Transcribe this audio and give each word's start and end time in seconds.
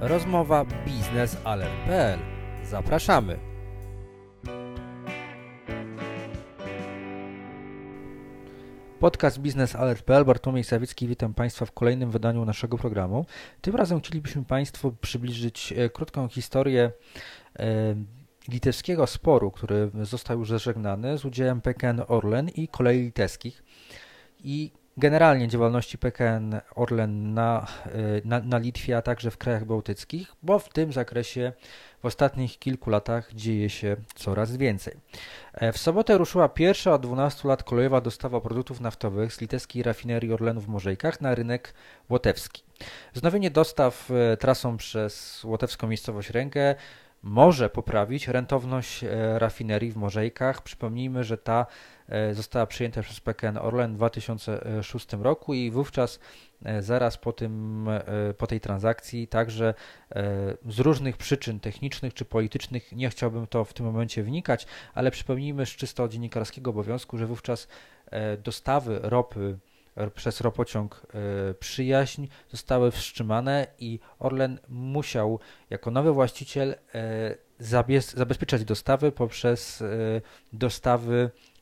Rozmowa 0.00 0.64
biznesalert.pl. 0.86 2.18
Zapraszamy. 2.64 3.38
Podcast 9.00 9.38
biznesalert.pl, 9.38 10.24
Bartłomiej 10.24 10.64
Sawicki, 10.64 11.08
witam 11.08 11.34
Państwa 11.34 11.66
w 11.66 11.72
kolejnym 11.72 12.10
wydaniu 12.10 12.44
naszego 12.44 12.78
programu. 12.78 13.26
Tym 13.60 13.76
razem 13.76 14.00
chcielibyśmy 14.00 14.44
Państwu 14.44 14.92
przybliżyć 14.92 15.72
e, 15.72 15.90
krótką 15.90 16.28
historię 16.28 16.92
e, 17.58 17.94
litewskiego 18.48 19.06
sporu, 19.06 19.50
który 19.50 19.90
został 20.02 20.38
już 20.38 20.48
zażegnany 20.48 21.18
z 21.18 21.24
udziałem 21.24 21.60
PKN 21.60 22.02
Orlen 22.08 22.48
i 22.48 22.68
kolei 22.68 23.00
litewskich. 23.02 23.64
I 24.44 24.72
generalnie 24.96 25.48
działalności 25.48 25.98
PKN 25.98 26.60
Orlen 26.74 27.34
na, 27.34 27.66
y, 27.86 28.22
na, 28.24 28.40
na, 28.40 28.58
Litwie, 28.58 28.96
a 28.96 29.02
także 29.02 29.30
w 29.30 29.38
krajach 29.38 29.64
bałtyckich, 29.64 30.32
bo 30.42 30.58
w 30.58 30.68
tym 30.68 30.92
zakresie 30.92 31.52
w 32.02 32.06
ostatnich 32.06 32.58
kilku 32.58 32.90
latach 32.90 33.34
dzieje 33.34 33.70
się 33.70 33.96
coraz 34.14 34.56
więcej. 34.56 34.94
E, 35.54 35.72
w 35.72 35.78
sobotę 35.78 36.18
ruszyła 36.18 36.48
pierwsza 36.48 36.92
od 36.92 37.02
12 37.02 37.48
lat 37.48 37.62
kolejowa 37.62 38.00
dostawa 38.00 38.40
produktów 38.40 38.80
naftowych 38.80 39.32
z 39.32 39.40
litewskiej 39.40 39.82
rafinerii 39.82 40.32
Orlenu 40.32 40.60
w 40.60 40.68
Morzejkach 40.68 41.20
na 41.20 41.34
rynek 41.34 41.74
łotewski. 42.08 42.62
Wznowienie 43.14 43.50
dostaw 43.50 44.10
e, 44.10 44.36
trasą 44.36 44.76
przez 44.76 45.44
łotewską 45.44 45.86
miejscowość 45.86 46.30
Rękę 46.30 46.74
może 47.24 47.70
poprawić 47.70 48.28
rentowność 48.28 49.04
e, 49.04 49.38
rafinerii 49.38 49.92
w 49.92 49.96
Morzejkach. 49.96 50.62
Przypomnijmy, 50.62 51.24
że 51.24 51.38
ta 51.38 51.66
została 52.32 52.66
przyjęta 52.66 53.02
przez 53.02 53.20
PKN 53.20 53.58
Orlen 53.58 53.92
w 53.92 53.96
2006 53.96 55.06
roku 55.12 55.54
i 55.54 55.70
wówczas 55.70 56.20
e, 56.64 56.82
zaraz 56.82 57.18
po, 57.18 57.32
tym, 57.32 57.88
po 58.38 58.46
tej 58.46 58.60
transakcji 58.60 59.28
także 59.28 59.74
z 60.68 60.78
różnych 60.78 61.16
przyczyn 61.16 61.60
technicznych 61.60 62.14
czy 62.14 62.24
politycznych, 62.24 62.92
nie 62.92 63.10
chciałbym 63.10 63.46
to 63.46 63.64
w 63.64 63.74
tym 63.74 63.86
momencie 63.86 64.22
wnikać, 64.22 64.66
ale 64.94 65.10
przypomnijmy 65.10 65.66
z 65.66 65.68
czysto 65.68 66.08
dziennikarskiego 66.08 66.70
obowiązku, 66.70 67.18
że 67.18 67.26
wówczas 67.26 67.68
dostawy 68.44 68.98
ropy 69.02 69.58
przez 70.14 70.40
ropociąg 70.40 71.06
Przyjaźń 71.60 72.26
zostały 72.50 72.90
wstrzymane 72.90 73.66
i 73.78 74.00
Orlen 74.18 74.58
musiał 74.68 75.40
jako 75.70 75.90
nowy 75.90 76.12
właściciel 76.12 76.74
zabezpieczać 78.14 78.64
dostawy 78.64 79.12
poprzez 79.12 79.82
e, 79.82 79.86
dostawy 80.52 81.30
e, 81.34 81.53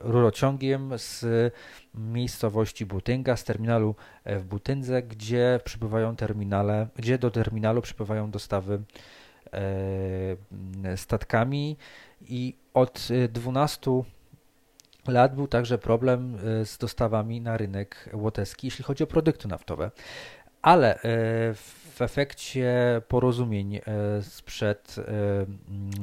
rurociągiem 0.00 0.98
z 0.98 1.24
miejscowości 1.94 2.86
Butynga, 2.86 3.36
z 3.36 3.44
terminalu 3.44 3.94
e, 4.24 4.38
w 4.38 4.44
Butyndze, 4.44 5.02
gdzie 5.02 5.60
przybywają 5.64 6.16
terminale, 6.16 6.86
gdzie 6.96 7.18
do 7.18 7.30
terminalu 7.30 7.82
przypływają 7.82 8.30
dostawy 8.30 8.82
statkami 10.96 11.76
i 12.28 12.56
od 12.74 13.08
12 13.28 13.90
lat 15.08 15.34
był 15.34 15.48
także 15.48 15.78
problem 15.78 16.36
z 16.64 16.78
dostawami 16.78 17.40
na 17.40 17.56
rynek 17.56 18.10
łotewski, 18.12 18.66
jeśli 18.66 18.84
chodzi 18.84 19.04
o 19.04 19.06
produkty 19.06 19.48
naftowe. 19.48 19.90
Ale 20.62 20.98
w 22.00 22.02
efekcie 22.02 23.02
porozumień 23.08 23.76
e, 23.76 23.82
sprzed 24.22 24.96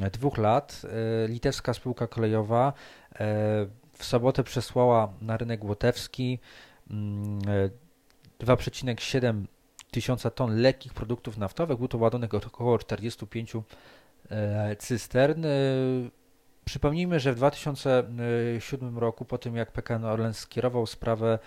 e, 0.06 0.10
dwóch 0.10 0.38
lat 0.38 0.82
e, 0.84 1.28
litewska 1.28 1.74
spółka 1.74 2.08
kolejowa 2.08 2.74
w 3.94 4.06
sobotę 4.06 4.44
przesłała 4.44 5.14
na 5.22 5.38
rynek 5.38 5.64
łotewski 5.64 6.40
2,7 8.40 9.26
mm, 9.26 9.48
tysiąca 9.92 10.30
ton 10.30 10.62
lekkich 10.62 10.94
produktów 10.94 11.38
naftowych. 11.38 11.78
Był 11.78 11.88
to 11.88 11.98
ładunek 11.98 12.34
około 12.34 12.78
45 12.78 13.54
cystern. 14.80 15.46
Przypomnijmy, 16.66 17.20
że 17.20 17.34
w 17.34 17.36
2007 17.36 18.98
roku, 18.98 19.26
po 19.26 19.38
tym 19.38 19.56
jak 19.56 19.72
PKN 19.72 20.06
Orlen 20.06 20.34
skierował 20.34 20.86
sprawę 20.86 21.40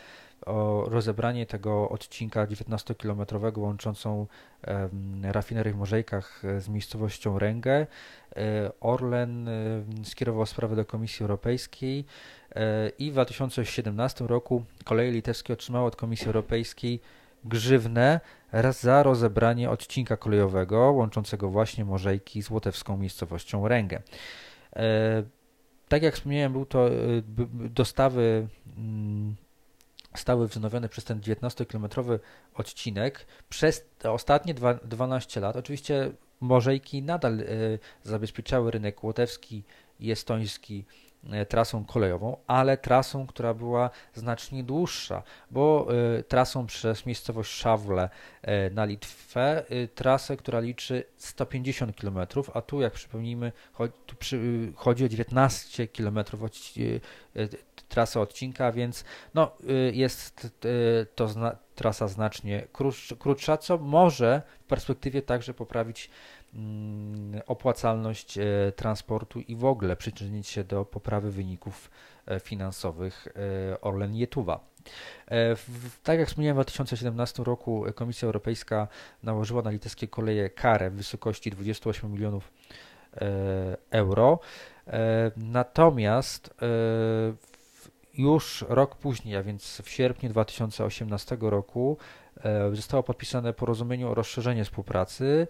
o 0.46 0.84
rozebranie 0.88 1.46
tego 1.46 1.88
odcinka 1.88 2.46
19-kilometrowego 2.46 3.58
łączącą 3.58 4.26
rafinerię 5.22 5.72
w 5.72 5.76
Morzejkach 5.76 6.44
e, 6.44 6.60
z 6.60 6.68
miejscowością 6.68 7.38
Ręgę. 7.38 7.86
E, 8.36 8.70
Orlen 8.80 9.48
e, 9.48 9.52
skierował 10.04 10.46
sprawę 10.46 10.76
do 10.76 10.84
Komisji 10.84 11.22
Europejskiej 11.22 12.04
i 12.98 13.10
w 13.10 13.12
2017 13.12 14.26
roku 14.26 14.64
koleje 14.84 15.10
litewskie 15.10 15.52
otrzymały 15.52 15.86
od 15.86 15.96
Komisji 15.96 16.26
Europejskiej 16.26 17.00
grzywnę 17.44 18.20
za 18.70 19.02
rozebranie 19.02 19.70
odcinka 19.70 20.16
kolejowego 20.16 20.78
łączącego 20.78 21.50
właśnie 21.50 21.84
Morzejki 21.84 22.42
z 22.42 22.50
łotewską 22.50 22.96
miejscowością 22.96 23.68
Ręgę. 23.68 24.02
Tak 25.88 26.02
jak 26.02 26.14
wspomniałem, 26.14 26.52
był 26.52 26.66
to 26.66 26.90
dostawy 27.52 28.48
mm, 28.76 29.36
stały 30.14 30.48
wznowione 30.48 30.88
przez 30.88 31.04
ten 31.04 31.20
19-kilometrowy 31.20 32.18
odcinek 32.54 33.26
przez 33.48 33.84
ostatnie 34.04 34.54
12 34.84 35.40
lat. 35.40 35.56
Oczywiście 35.56 36.12
Morzejki 36.40 37.02
nadal 37.02 37.40
y, 37.40 37.78
zabezpieczały 38.02 38.70
rynek 38.70 39.04
łotewski 39.04 39.64
i 40.00 40.10
estoński 40.10 40.84
E, 41.28 41.46
trasą 41.46 41.84
kolejową, 41.84 42.36
ale 42.46 42.76
trasą, 42.76 43.26
która 43.26 43.54
była 43.54 43.90
znacznie 44.14 44.64
dłuższa, 44.64 45.22
bo 45.50 45.88
y, 46.18 46.22
trasą 46.22 46.66
przez 46.66 47.06
miejscowość 47.06 47.52
Szawle 47.52 48.08
na 48.72 48.84
Litwę, 48.84 49.64
trasę, 49.94 50.36
która 50.36 50.60
liczy 50.60 51.04
150 51.16 51.96
km, 51.96 52.18
a 52.54 52.62
tu, 52.62 52.80
jak 52.80 52.92
przypomnijmy, 52.92 53.52
chodzi, 53.72 53.92
chodzi 54.74 55.04
o 55.04 55.08
19 55.08 55.88
km 55.88 56.18
od, 57.90 57.94
trasy 57.94 58.20
odcinka, 58.20 58.72
więc 58.72 59.04
no, 59.34 59.52
jest 59.92 60.60
to 61.14 61.28
zna, 61.28 61.56
trasa 61.74 62.08
znacznie 62.08 62.66
krótsza, 63.18 63.56
co 63.56 63.78
może 63.78 64.42
w 64.60 64.64
perspektywie 64.64 65.22
także 65.22 65.54
poprawić 65.54 66.10
Mm, 66.54 67.40
opłacalność 67.46 68.38
e, 68.38 68.72
transportu 68.76 69.40
i 69.40 69.56
w 69.56 69.64
ogóle 69.64 69.96
przyczynić 69.96 70.48
się 70.48 70.64
do 70.64 70.84
poprawy 70.84 71.30
wyników 71.30 71.90
e, 72.26 72.40
finansowych 72.40 73.28
e, 73.72 73.80
Orlen 73.80 74.14
Jetuwa. 74.14 74.70
Tak 76.02 76.18
jak 76.18 76.28
wspomniałem, 76.28 76.56
w 76.56 76.60
2017 76.60 77.44
roku 77.44 77.84
Komisja 77.94 78.26
Europejska 78.26 78.88
nałożyła 79.22 79.62
na 79.62 79.70
litewskie 79.70 80.08
koleje 80.08 80.50
karę 80.50 80.90
w 80.90 80.94
wysokości 80.94 81.50
28 81.50 82.12
milionów 82.12 82.52
euro. 83.90 84.38
Natomiast 85.36 86.54
już 88.20 88.64
rok 88.68 88.96
później, 88.96 89.36
a 89.36 89.42
więc 89.42 89.82
w 89.84 89.88
sierpniu 89.88 90.28
2018 90.28 91.36
roku, 91.40 91.96
zostało 92.72 93.02
podpisane 93.02 93.52
porozumienie 93.52 94.08
o 94.08 94.14
rozszerzenie 94.14 94.64
współpracy 94.64 95.46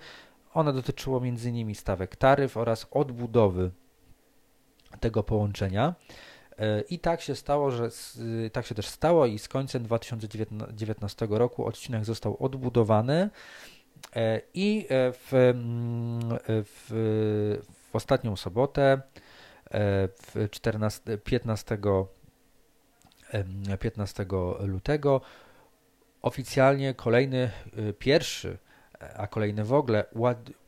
one 0.54 0.72
dotyczyło 0.72 1.18
m.in. 1.18 1.74
stawek 1.74 2.16
taryf 2.16 2.56
oraz 2.56 2.86
odbudowy 2.90 3.70
tego 5.00 5.22
połączenia. 5.22 5.94
E, 6.58 6.80
I 6.80 6.98
tak 6.98 7.20
się 7.20 7.34
stało, 7.34 7.70
że 7.70 7.90
tak 8.52 8.66
się 8.66 8.74
też 8.74 8.86
stało 8.86 9.26
i 9.26 9.38
z 9.38 9.48
końcem 9.48 9.82
2019 9.82 11.26
roku 11.30 11.66
odcinek 11.66 12.04
został 12.04 12.36
odbudowany 12.40 13.30
e, 14.16 14.40
i 14.54 14.86
e, 14.88 15.12
w, 15.12 15.34
mm, 15.34 16.38
w, 16.46 16.90
w 17.90 17.96
ostatnią 17.96 18.36
sobotę 18.36 19.00
w 20.22 20.48
14, 20.50 21.18
15, 21.18 21.78
15 23.80 24.26
lutego 24.60 25.20
oficjalnie 26.22 26.94
kolejny 26.94 27.50
pierwszy 27.98 28.58
a 29.16 29.26
kolejny 29.26 29.64
w 29.64 29.72
ogóle 29.72 30.04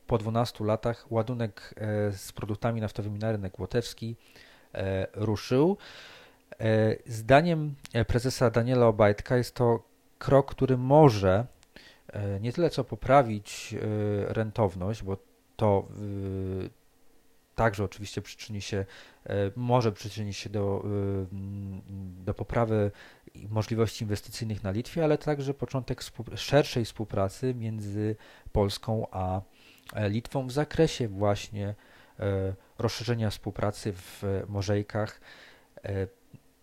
po 0.07 0.17
12 0.17 0.65
latach 0.65 1.11
ładunek 1.11 1.73
e, 1.77 2.11
z 2.11 2.31
produktami 2.31 2.81
naftowymi 2.81 3.19
na 3.19 3.31
rynek 3.31 3.59
łotewski 3.59 4.15
e, 4.73 5.07
ruszył. 5.13 5.77
E, 6.59 6.95
zdaniem 7.05 7.75
prezesa 8.07 8.49
Daniela 8.49 8.87
Obajtka 8.87 9.37
jest 9.37 9.55
to 9.55 9.83
krok, 10.19 10.51
który 10.51 10.77
może 10.77 11.45
nie 12.41 12.53
tyle 12.53 12.69
co 12.69 12.83
poprawić 12.83 13.75
rentowność, 14.27 15.03
bo 15.03 15.17
to 15.55 15.87
także 17.55 17.83
oczywiście 17.83 18.21
przyczyni 18.21 18.61
się, 18.61 18.85
może 19.55 19.91
przyczynić 19.91 20.37
się 20.37 20.49
do, 20.49 20.83
do 22.25 22.33
poprawy 22.33 22.91
możliwości 23.49 24.03
inwestycyjnych 24.03 24.63
na 24.63 24.71
Litwie, 24.71 25.03
ale 25.03 25.17
także 25.17 25.53
początek 25.53 26.01
szerszej 26.35 26.85
współpracy 26.85 27.55
między 27.55 28.15
Polską 28.51 29.07
a 29.11 29.41
e, 29.93 30.09
Litwą 30.09 30.47
w 30.47 30.51
zakresie 30.51 31.07
właśnie 31.07 31.75
e, 32.19 32.53
rozszerzenia 32.77 33.29
współpracy 33.29 33.93
w 33.93 34.23
Morzejkach. 34.47 35.21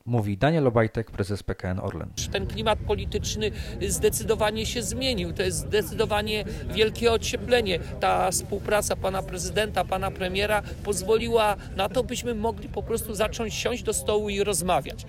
Mówi 0.07 0.37
Daniel 0.37 0.67
Obajtek, 0.67 1.11
prezes 1.11 1.43
PKN 1.43 1.79
Orlen. 1.79 2.09
Ten 2.33 2.47
klimat 2.47 2.79
polityczny 2.79 3.51
zdecydowanie 3.89 4.67
się 4.67 4.83
zmienił. 4.83 5.33
To 5.33 5.43
jest 5.43 5.59
zdecydowanie 5.59 6.45
wielkie 6.75 7.13
ocieplenie. 7.13 7.79
Ta 8.01 8.31
współpraca 8.31 8.97
pana 8.97 9.23
prezydenta, 9.23 9.85
pana 9.85 10.11
premiera 10.11 10.63
pozwoliła 10.85 11.57
na 11.77 11.89
to, 11.89 12.05
byśmy 12.05 12.35
mogli 12.35 12.69
po 12.69 12.83
prostu 12.83 13.15
zacząć 13.15 13.55
siąść 13.55 13.83
do 13.83 13.93
stołu 13.93 14.29
i 14.29 14.45
rozmawiać. 14.45 15.07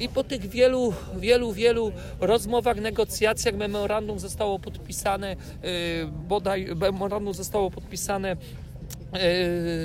I 0.00 0.08
po 0.08 0.24
tych 0.24 0.46
wielu, 0.46 0.94
wielu, 1.16 1.52
wielu 1.52 1.92
rozmowach, 2.20 2.76
negocjacjach 2.76 3.54
memorandum 3.54 4.18
zostało 4.18 4.58
podpisane, 4.58 5.36
y, 5.64 6.06
bodaj 6.28 6.66
memorandum 6.76 7.34
zostało 7.34 7.70
podpisane 7.70 8.36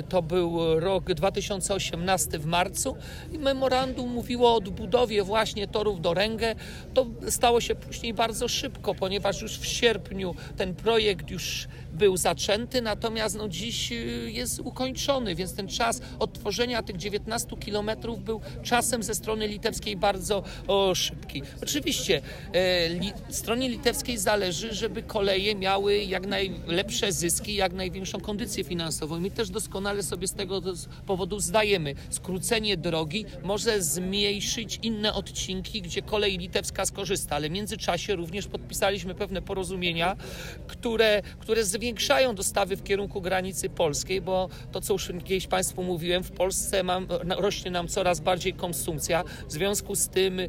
to 0.08 0.22
był 0.22 0.80
rok 0.80 1.14
2018 1.14 2.38
w 2.38 2.46
marcu 2.46 2.96
i 3.32 3.38
memorandum 3.38 4.10
mówiło 4.10 4.50
o 4.50 4.54
odbudowie 4.54 5.22
właśnie 5.22 5.68
torów 5.68 6.00
do 6.00 6.14
Ręgę. 6.14 6.54
To 6.94 7.06
stało 7.28 7.60
się 7.60 7.74
później 7.74 8.14
bardzo 8.14 8.48
szybko, 8.48 8.94
ponieważ 8.94 9.42
już 9.42 9.58
w 9.58 9.66
sierpniu 9.66 10.34
ten 10.56 10.74
projekt 10.74 11.30
już 11.30 11.68
był 11.92 12.16
zaczęty, 12.16 12.82
natomiast 12.82 13.36
no 13.36 13.48
dziś 13.48 13.92
y, 13.92 14.30
jest 14.30 14.60
ukończony, 14.60 15.34
więc 15.34 15.54
ten 15.54 15.68
czas 15.68 16.00
odtworzenia 16.18 16.82
tych 16.82 16.96
19 16.96 17.56
kilometrów 17.56 18.24
był 18.24 18.40
czasem 18.62 19.02
ze 19.02 19.14
strony 19.14 19.48
litewskiej 19.48 19.96
bardzo 19.96 20.42
o, 20.66 20.94
szybki. 20.94 21.42
Oczywiście 21.62 22.22
e, 22.52 22.88
li, 22.88 23.12
stronie 23.28 23.68
litewskiej 23.68 24.18
zależy, 24.18 24.74
żeby 24.74 25.02
koleje 25.02 25.54
miały 25.54 25.98
jak 25.98 26.26
najlepsze 26.26 27.12
zyski, 27.12 27.54
jak 27.54 27.72
największą 27.72 28.20
kondycję 28.20 28.64
finansową. 28.64 29.21
My 29.22 29.30
też 29.30 29.50
doskonale 29.50 30.02
sobie 30.02 30.28
z 30.28 30.32
tego 30.32 30.62
powodu 31.06 31.40
zdajemy. 31.40 31.94
Skrócenie 32.10 32.76
drogi 32.76 33.24
może 33.42 33.82
zmniejszyć 33.82 34.78
inne 34.82 35.14
odcinki, 35.14 35.82
gdzie 35.82 36.02
kolej 36.02 36.38
litewska 36.38 36.86
skorzysta, 36.86 37.36
ale 37.36 37.48
w 37.48 37.52
międzyczasie 37.52 38.16
również 38.16 38.46
podpisaliśmy 38.46 39.14
pewne 39.14 39.42
porozumienia, 39.42 40.16
które, 40.66 41.22
które 41.38 41.64
zwiększają 41.64 42.34
dostawy 42.34 42.76
w 42.76 42.82
kierunku 42.82 43.20
granicy 43.20 43.68
polskiej, 43.68 44.20
bo 44.20 44.48
to, 44.72 44.80
co 44.80 44.92
już 44.92 45.12
kiedyś 45.24 45.46
Państwu 45.46 45.82
mówiłem, 45.82 46.24
w 46.24 46.30
Polsce 46.30 46.82
mam, 46.82 47.06
rośnie 47.38 47.70
nam 47.70 47.88
coraz 47.88 48.20
bardziej 48.20 48.54
konsumpcja. 48.54 49.24
W 49.48 49.52
związku 49.52 49.94
z 49.94 50.08
tym 50.08 50.40
y, 50.40 50.48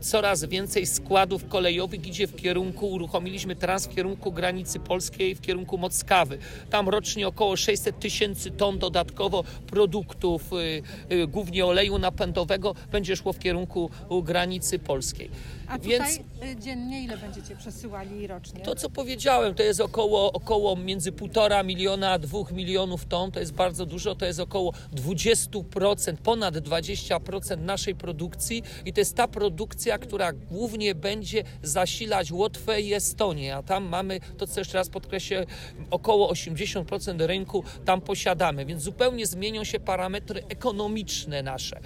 coraz 0.00 0.44
więcej 0.44 0.86
składów 0.86 1.48
kolejowych 1.48 2.06
idzie 2.06 2.26
w 2.26 2.36
kierunku, 2.36 2.90
uruchomiliśmy 2.90 3.56
trans 3.56 3.86
w 3.86 3.94
kierunku 3.94 4.32
granicy 4.32 4.80
polskiej, 4.80 5.34
w 5.34 5.40
kierunku 5.40 5.78
Mockawy. 5.78 6.38
Tam 6.70 6.88
rocznie 6.88 7.28
około 7.28 7.56
600 7.68 8.00
tysięcy 8.00 8.50
ton 8.50 8.78
dodatkowo 8.78 9.44
produktów, 9.66 10.52
y, 10.52 11.14
y, 11.14 11.26
głównie 11.26 11.66
oleju 11.66 11.98
napędowego, 11.98 12.74
będzie 12.92 13.16
szło 13.16 13.32
w 13.32 13.38
kierunku 13.38 13.90
granicy 14.22 14.78
polskiej. 14.78 15.30
A 15.68 15.78
tutaj 15.78 15.90
Więc, 15.90 16.64
dziennie 16.64 17.04
ile 17.04 17.16
będziecie 17.18 17.56
przesyłali 17.56 18.26
rocznie? 18.26 18.60
To, 18.60 18.74
co 18.74 18.90
powiedziałem, 18.90 19.54
to 19.54 19.62
jest 19.62 19.80
około 19.80 20.32
około 20.32 20.76
między 20.76 21.12
1,5 21.12 21.64
miliona 21.64 22.10
a 22.10 22.18
2 22.18 22.38
milionów 22.52 23.04
ton, 23.04 23.32
to 23.32 23.40
jest 23.40 23.52
bardzo 23.52 23.86
dużo, 23.86 24.14
to 24.14 24.26
jest 24.26 24.40
około 24.40 24.72
20%, 24.92 26.16
ponad 26.16 26.54
20% 26.54 27.56
naszej 27.64 27.94
produkcji 27.94 28.62
i 28.84 28.92
to 28.92 29.00
jest 29.00 29.14
ta 29.14 29.28
produkcja, 29.28 29.98
która 29.98 30.32
głównie 30.32 30.94
będzie 30.94 31.44
zasilać 31.62 32.32
Łotwę 32.32 32.80
i 32.80 32.94
Estonię, 32.94 33.56
a 33.56 33.62
tam 33.62 33.84
mamy, 33.84 34.20
to 34.38 34.46
co 34.46 34.60
jeszcze 34.60 34.78
raz 34.78 34.88
podkreślę, 34.88 35.46
około 35.90 36.32
80% 36.32 37.26
rynku 37.26 37.57
tam 37.84 38.00
posiadamy, 38.00 38.66
więc 38.66 38.82
zupełnie 38.82 39.26
zmienią 39.26 39.64
się 39.64 39.80
parametry 39.80 40.42
ekonomiczne 40.48 41.42
nasze. 41.42 41.80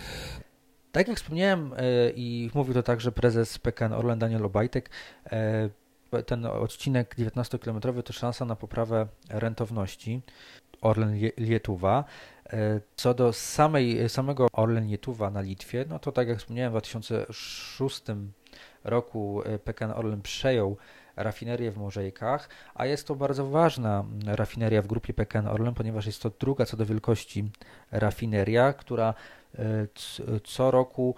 Tak 0.93 1.09
jak 1.09 1.17
wspomniałem 1.17 1.73
e, 1.77 2.11
i 2.11 2.51
mówił 2.55 2.75
to 2.75 2.83
także 2.83 3.13
prezes 3.13 3.59
PKN 3.59 3.93
Orlen 3.93 4.19
Daniel 4.19 4.45
Obajtek, 4.45 4.91
e, 5.27 5.69
ten 6.27 6.47
odcinek 6.47 7.17
19-kilometrowy 7.19 8.03
to 8.03 8.13
szansa 8.13 8.45
na 8.45 8.57
poprawę 8.57 9.07
rentowności 9.31 10.21
Orlen 10.81 11.19
Lietuwa. 11.37 12.05
E, 12.53 12.81
co 12.97 13.15
do 13.15 13.33
samej, 13.33 14.09
samego 14.09 14.47
Orlen 14.53 14.87
Lietuwa 14.87 15.31
na 15.31 15.41
Litwie, 15.41 15.85
no 15.89 15.99
to 15.99 16.13
tak 16.13 16.29
jak 16.29 16.39
wspomniałem, 16.39 16.71
w 16.71 16.73
2006 16.73 18.03
roku 18.85 19.43
PKN 19.65 19.91
Orlen 19.91 20.23
przejął 20.23 20.77
rafinerię 21.17 21.71
w 21.71 21.79
Morzejkach, 21.79 22.49
a 22.75 22.87
jest 22.87 23.07
to 23.07 23.15
bardzo 23.15 23.47
ważna 23.47 24.05
rafineria 24.27 24.83
w 24.83 24.87
grupie 24.87 25.15
PKN 25.15 25.47
Orlen, 25.47 25.75
ponieważ 25.75 26.07
jest 26.07 26.23
to 26.23 26.31
druga 26.41 26.67
co 26.67 26.77
do 26.77 26.87
wielkości 26.87 27.51
rafineria, 27.91 28.73
która 28.73 29.15
E, 29.59 29.87
co 30.45 30.71
roku, 30.71 31.15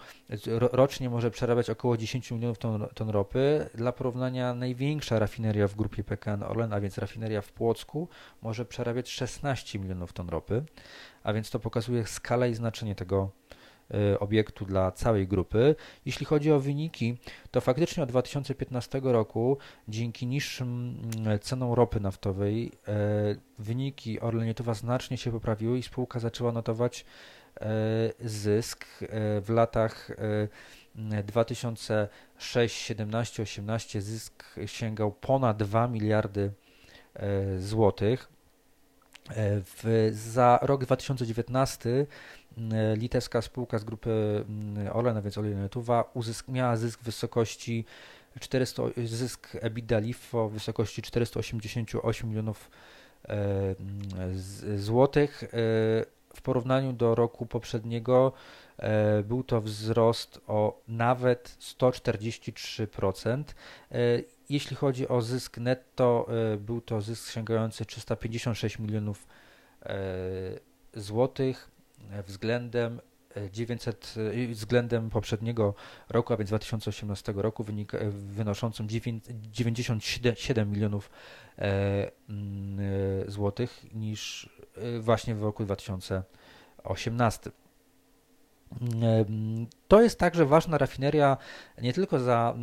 rocznie 0.72 1.10
może 1.10 1.30
przerabiać 1.30 1.70
około 1.70 1.96
10 1.96 2.30
milionów 2.30 2.58
ton, 2.58 2.86
ton 2.94 3.08
ropy. 3.08 3.70
Dla 3.74 3.92
porównania 3.92 4.54
największa 4.54 5.18
rafineria 5.18 5.68
w 5.68 5.74
grupie 5.74 6.04
PKN 6.04 6.42
Orlen, 6.42 6.72
a 6.72 6.80
więc 6.80 6.98
rafineria 6.98 7.40
w 7.40 7.52
Płocku, 7.52 8.08
może 8.42 8.64
przerabiać 8.64 9.10
16 9.10 9.78
milionów 9.78 10.12
ton 10.12 10.28
ropy, 10.28 10.64
a 11.22 11.32
więc 11.32 11.50
to 11.50 11.60
pokazuje 11.60 12.06
skalę 12.06 12.50
i 12.50 12.54
znaczenie 12.54 12.94
tego 12.94 13.30
e, 13.50 13.54
obiektu 14.20 14.64
dla 14.64 14.92
całej 14.92 15.28
grupy. 15.28 15.74
Jeśli 16.06 16.26
chodzi 16.26 16.52
o 16.52 16.60
wyniki, 16.60 17.16
to 17.50 17.60
faktycznie 17.60 18.02
od 18.02 18.08
2015 18.08 19.00
roku 19.04 19.58
dzięki 19.88 20.26
niższym 20.26 21.00
mm, 21.16 21.38
cenom 21.38 21.72
ropy 21.72 22.00
naftowej 22.00 22.72
e, 22.88 22.92
wyniki 23.58 24.20
Orleniotowa 24.20 24.74
znacznie 24.74 25.16
się 25.16 25.32
poprawiły 25.32 25.78
i 25.78 25.82
spółka 25.82 26.18
zaczęła 26.18 26.52
notować 26.52 27.04
E, 27.60 28.12
zysk 28.20 28.86
w 29.40 29.46
latach 29.48 30.10
2006, 31.24 32.76
17, 32.76 33.42
18 33.42 34.02
zysk 34.02 34.44
sięgał 34.66 35.12
ponad 35.12 35.56
2 35.56 35.88
miliardy 35.88 36.52
złotych. 37.58 38.28
W, 39.30 40.10
za 40.12 40.58
rok 40.62 40.84
2019 40.84 42.06
litewska 42.96 43.42
spółka 43.42 43.78
z 43.78 43.84
grupy 43.84 44.44
Orlen, 44.92 45.16
a 45.16 45.22
więc 45.22 45.38
Olenetuwa, 45.38 46.12
miała 46.48 46.76
zysk 46.76 47.00
w 47.00 47.04
wysokości 47.04 47.84
400, 48.40 48.82
zysk 49.04 49.56
EBITDA 49.60 49.98
LIFO 49.98 50.48
w 50.48 50.52
wysokości 50.52 51.02
488 51.02 52.30
milionów 52.30 52.70
złotych. 54.76 55.44
W 56.34 56.42
porównaniu 56.42 56.92
do 56.92 57.14
roku 57.14 57.46
poprzedniego 57.46 58.32
e, 58.32 58.63
był 59.24 59.44
to 59.44 59.60
wzrost 59.60 60.40
o 60.46 60.82
nawet 60.88 61.56
143%. 61.60 63.44
E, 63.90 63.96
jeśli 64.48 64.76
chodzi 64.76 65.08
o 65.08 65.22
zysk 65.22 65.58
netto, 65.58 66.26
e, 66.52 66.56
był 66.56 66.80
to 66.80 67.00
zysk 67.00 67.30
sięgający 67.30 67.84
356 67.84 68.78
milionów 68.78 69.26
złotych 70.94 71.70
względem 72.26 73.00
900 73.52 74.14
względem 74.50 75.10
poprzedniego 75.10 75.74
roku, 76.08 76.32
a 76.32 76.36
więc 76.36 76.50
2018 76.50 77.32
roku, 77.36 77.64
wynik, 77.64 77.92
wynoszącym 78.10 78.88
97 78.88 80.70
milionów 80.70 81.10
złotych 83.26 83.84
niż 83.94 84.50
właśnie 85.00 85.34
w 85.34 85.42
roku 85.42 85.64
2018. 85.64 87.50
To 89.88 90.02
jest 90.02 90.18
także 90.18 90.46
ważna 90.46 90.78
rafineria 90.78 91.36
nie 91.82 91.92
tylko 91.92 92.18
za, 92.18 92.54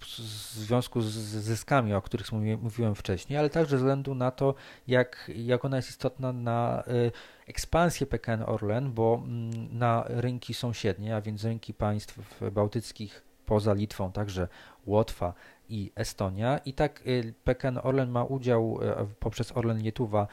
w 0.00 0.06
związku 0.54 1.00
z 1.00 1.14
zyskami, 1.14 1.94
o 1.94 2.02
których 2.02 2.32
mówiłem 2.62 2.94
wcześniej, 2.94 3.38
ale 3.38 3.50
także 3.50 3.70
ze 3.70 3.76
względu 3.76 4.14
na 4.14 4.30
to, 4.30 4.54
jak, 4.86 5.30
jak 5.36 5.64
ona 5.64 5.76
jest 5.76 5.90
istotna 5.90 6.32
na 6.32 6.84
y, 6.88 7.12
ekspansję 7.46 8.06
PKN 8.06 8.42
Orlen, 8.42 8.92
bo 8.92 9.22
mm, 9.24 9.78
na 9.78 10.04
rynki 10.08 10.54
sąsiednie, 10.54 11.16
a 11.16 11.20
więc 11.20 11.44
rynki 11.44 11.74
państw 11.74 12.40
bałtyckich 12.52 13.22
poza 13.46 13.72
Litwą, 13.74 14.12
także 14.12 14.48
Łotwa 14.86 15.34
i 15.68 15.92
Estonia. 15.94 16.58
I 16.58 16.72
tak 16.72 17.02
y, 17.06 17.34
PKN 17.44 17.78
Orlen 17.82 18.10
ma 18.10 18.24
udział 18.24 18.78
poprzez 19.20 19.56
Orlen 19.56 19.78
Lietuwa 19.78 20.26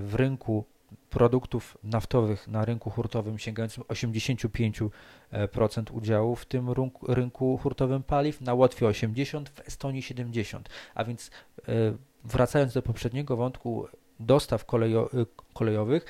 w 0.00 0.14
rynku 0.14 0.64
produktów 1.10 1.78
naftowych 1.82 2.48
na 2.48 2.64
rynku 2.64 2.90
hurtowym 2.90 3.38
sięgającym 3.38 3.82
85% 3.82 4.90
udziału 5.92 6.36
w 6.36 6.46
tym 6.46 6.66
rynku, 7.08 7.58
hurtowym 7.58 8.02
paliw, 8.02 8.40
na 8.40 8.54
Łotwie 8.54 8.86
80%, 8.86 9.44
w 9.48 9.68
Estonii 9.68 10.02
70%. 10.02 10.60
A 10.94 11.04
więc 11.04 11.30
e, 11.58 11.72
wracając 12.24 12.74
do 12.74 12.82
poprzedniego 12.82 13.36
wątku 13.36 13.86
dostaw 14.20 14.64
kolejo, 14.64 15.10
e, 15.12 15.26
kolejowych, 15.54 16.04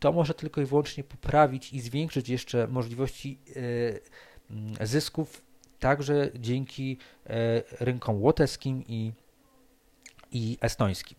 to 0.00 0.12
może 0.12 0.34
tylko 0.34 0.60
i 0.60 0.64
wyłącznie 0.64 1.04
poprawić 1.04 1.72
i 1.72 1.80
zwiększyć 1.80 2.28
jeszcze 2.28 2.68
możliwości 2.68 3.38
e, 4.80 4.86
zysków 4.86 5.42
także 5.78 6.30
dzięki 6.34 6.98
rynkom 7.80 8.22
łotewskim 8.22 8.84
i, 8.88 9.12
i 10.32 10.58
estońskim. 10.60 11.18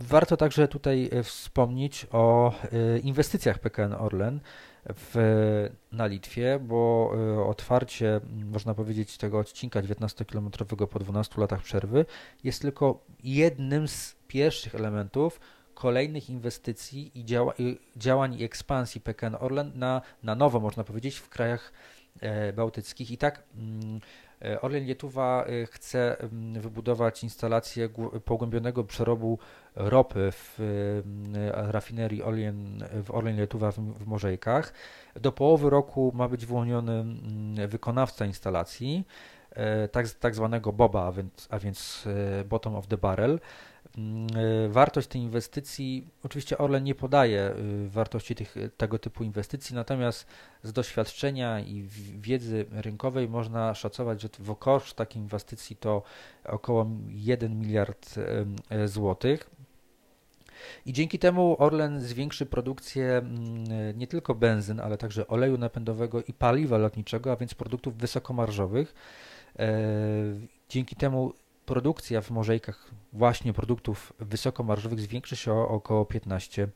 Warto 0.00 0.36
także 0.36 0.68
tutaj 0.68 1.10
wspomnieć 1.22 2.06
o 2.12 2.52
inwestycjach 3.02 3.58
PKN 3.58 3.92
Orlen 3.92 4.40
w, 4.84 5.16
na 5.92 6.06
Litwie, 6.06 6.58
bo 6.62 7.12
otwarcie, 7.46 8.20
można 8.44 8.74
powiedzieć, 8.74 9.16
tego 9.16 9.38
odcinka 9.38 9.82
19-kilometrowego 9.82 10.86
po 10.86 10.98
12 10.98 11.40
latach 11.40 11.62
przerwy 11.62 12.04
jest 12.44 12.62
tylko 12.62 13.04
jednym 13.24 13.88
z 13.88 14.16
pierwszych 14.28 14.74
elementów 14.74 15.40
kolejnych 15.78 16.30
inwestycji 16.30 17.10
i 17.14 17.24
działa, 17.24 17.54
działań 17.96 18.34
i 18.34 18.44
ekspansji 18.44 19.00
PKN 19.00 19.36
Orlen 19.40 19.72
na, 19.74 20.02
na 20.22 20.34
nowo, 20.34 20.60
można 20.60 20.84
powiedzieć, 20.84 21.16
w 21.16 21.28
krajach 21.28 21.72
e, 22.20 22.52
bałtyckich. 22.52 23.10
I 23.10 23.18
tak 23.18 23.42
e, 24.44 24.60
Orlen 24.60 24.84
Lietuwa 24.84 25.44
e, 25.44 25.66
chce 25.66 26.16
wybudować 26.52 27.22
instalację 27.22 27.88
pogłębionego 28.24 28.84
przerobu 28.84 29.38
ropy 29.78 30.32
w 30.32 30.58
rafinerii 31.52 32.22
Orlen, 32.22 32.84
w 33.04 33.10
Orlen 33.10 33.36
Lietuwa 33.36 33.72
w 33.72 34.06
Morzejkach. 34.06 34.72
Do 35.14 35.32
połowy 35.32 35.70
roku 35.70 36.12
ma 36.14 36.28
być 36.28 36.46
wyłoniony 36.46 36.92
mm, 36.92 37.68
wykonawca 37.68 38.26
instalacji, 38.26 39.04
tak, 39.92 40.08
tak 40.10 40.34
zwanego 40.34 40.72
BOBA, 40.72 41.06
a 41.06 41.12
więc, 41.12 41.48
a 41.50 41.58
więc 41.58 42.08
Bottom 42.48 42.74
of 42.76 42.86
the 42.86 42.96
Barrel. 42.96 43.40
Mm, 43.98 44.26
wartość 44.72 45.08
tej 45.08 45.20
inwestycji, 45.20 46.08
oczywiście 46.24 46.58
Orlen 46.58 46.84
nie 46.84 46.94
podaje 46.94 47.54
wartości 47.86 48.34
tych, 48.34 48.54
tego 48.76 48.98
typu 48.98 49.24
inwestycji, 49.24 49.74
natomiast 49.74 50.26
z 50.62 50.72
doświadczenia 50.72 51.60
i 51.60 51.88
wiedzy 52.18 52.66
rynkowej 52.70 53.28
można 53.28 53.74
szacować, 53.74 54.22
że 54.22 54.28
w 54.38 54.56
koszt 54.56 54.96
takiej 54.96 55.22
inwestycji 55.22 55.76
to 55.76 56.02
około 56.44 56.86
1 57.08 57.60
miliard 57.60 58.14
złotych. 58.86 59.50
I 60.86 60.92
dzięki 60.92 61.18
temu 61.18 61.56
Orlen 61.58 62.00
zwiększy 62.00 62.46
produkcję 62.46 63.04
mm, 63.04 63.98
nie 63.98 64.06
tylko 64.06 64.34
benzyn, 64.34 64.80
ale 64.80 64.98
także 64.98 65.26
oleju 65.26 65.58
napędowego 65.58 66.22
i 66.22 66.32
paliwa 66.32 66.78
lotniczego, 66.78 67.32
a 67.32 67.36
więc 67.36 67.54
produktów 67.54 67.96
wysokomarżowych. 67.96 68.94
E, 69.58 69.78
dzięki 70.68 70.96
temu 70.96 71.32
produkcja 71.66 72.20
w 72.20 72.30
morzejkach 72.30 72.90
właśnie 73.12 73.52
produktów 73.52 74.12
wysokomarżowych 74.18 75.00
zwiększy 75.00 75.36
się 75.36 75.52
o 75.52 75.68
około 75.68 76.04
15%. 76.04 76.68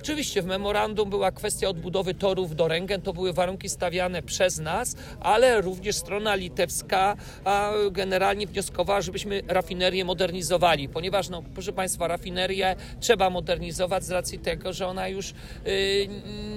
Oczywiście 0.00 0.42
w 0.42 0.46
memorandum 0.46 1.10
była 1.10 1.32
kwestia 1.32 1.68
odbudowy 1.68 2.14
torów 2.14 2.56
do 2.56 2.68
Ręgen, 2.68 3.02
to 3.02 3.12
były 3.12 3.32
warunki 3.32 3.68
stawiane 3.68 4.22
przez 4.22 4.58
nas, 4.58 4.96
ale 5.20 5.60
również 5.60 5.96
strona 5.96 6.34
litewska 6.34 7.16
generalnie 7.90 8.46
wnioskowała, 8.46 9.00
żebyśmy 9.00 9.42
rafinerię 9.48 10.04
modernizowali, 10.04 10.88
ponieważ, 10.88 11.28
no, 11.28 11.42
proszę 11.54 11.72
Państwa, 11.72 12.08
rafinerię 12.08 12.76
trzeba 13.00 13.30
modernizować 13.30 14.04
z 14.04 14.10
racji 14.10 14.38
tego, 14.38 14.72
że 14.72 14.86
ona 14.86 15.08
już 15.08 15.30
y, 15.30 16.08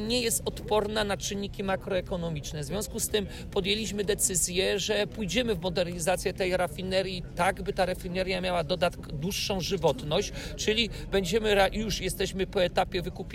nie 0.07 0.21
jest 0.21 0.41
odporna 0.45 1.03
na 1.03 1.17
czynniki 1.17 1.63
makroekonomiczne. 1.63 2.61
W 2.61 2.65
związku 2.65 2.99
z 2.99 3.09
tym 3.09 3.27
podjęliśmy 3.51 4.03
decyzję, 4.03 4.79
że 4.79 5.07
pójdziemy 5.07 5.55
w 5.55 5.61
modernizację 5.61 6.33
tej 6.33 6.57
rafinerii 6.57 7.23
tak, 7.35 7.61
by 7.61 7.73
ta 7.73 7.85
rafineria 7.85 8.41
miała 8.41 8.63
dodatk 8.63 8.99
dłuższą 8.99 9.61
żywotność, 9.61 10.31
czyli 10.55 10.89
będziemy, 11.11 11.69
już 11.73 12.01
jesteśmy 12.01 12.47
po 12.47 12.63
etapie 12.63 13.01
wykupienia 13.01 13.28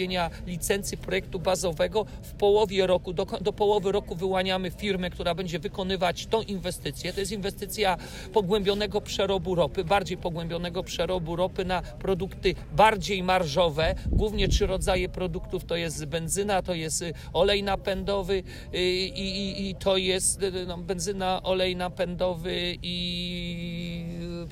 licencji 0.46 0.98
projektu 0.98 1.38
bazowego 1.38 2.06
w 2.22 2.32
połowie 2.32 2.86
roku, 2.86 3.12
do, 3.12 3.24
do 3.24 3.52
połowy 3.52 3.92
roku 3.92 4.14
wyłaniamy 4.14 4.70
firmę, 4.70 5.10
która 5.10 5.34
będzie 5.34 5.58
wykonywać 5.58 6.26
tą 6.26 6.42
inwestycję. 6.42 7.12
To 7.12 7.20
jest 7.20 7.32
inwestycja 7.32 7.96
pogłębionego 8.32 9.00
przerobu 9.00 9.54
ropy, 9.54 9.84
bardziej 9.84 10.16
pogłębionego 10.16 10.82
przerobu 10.82 11.36
ropy 11.36 11.64
na 11.64 11.82
produkty 11.82 12.54
bardziej 12.72 13.22
marżowe. 13.22 13.94
Głównie 14.06 14.48
trzy 14.48 14.66
rodzaje 14.66 15.08
produktów 15.08 15.64
to 15.64 15.76
jest 15.76 16.04
benzyna, 16.04 16.62
to 16.62 16.74
jest 16.74 17.02
y, 17.02 17.14
olej 17.32 17.62
napędowy 17.62 18.42
y, 18.74 18.78
i, 18.78 19.40
i, 19.40 19.70
i 19.70 19.74
to 19.74 19.96
jest 19.96 20.42
y, 20.42 20.66
no, 20.66 20.78
benzyna, 20.78 21.42
olej 21.42 21.76
napędowy 21.76 22.78
i 22.82 24.04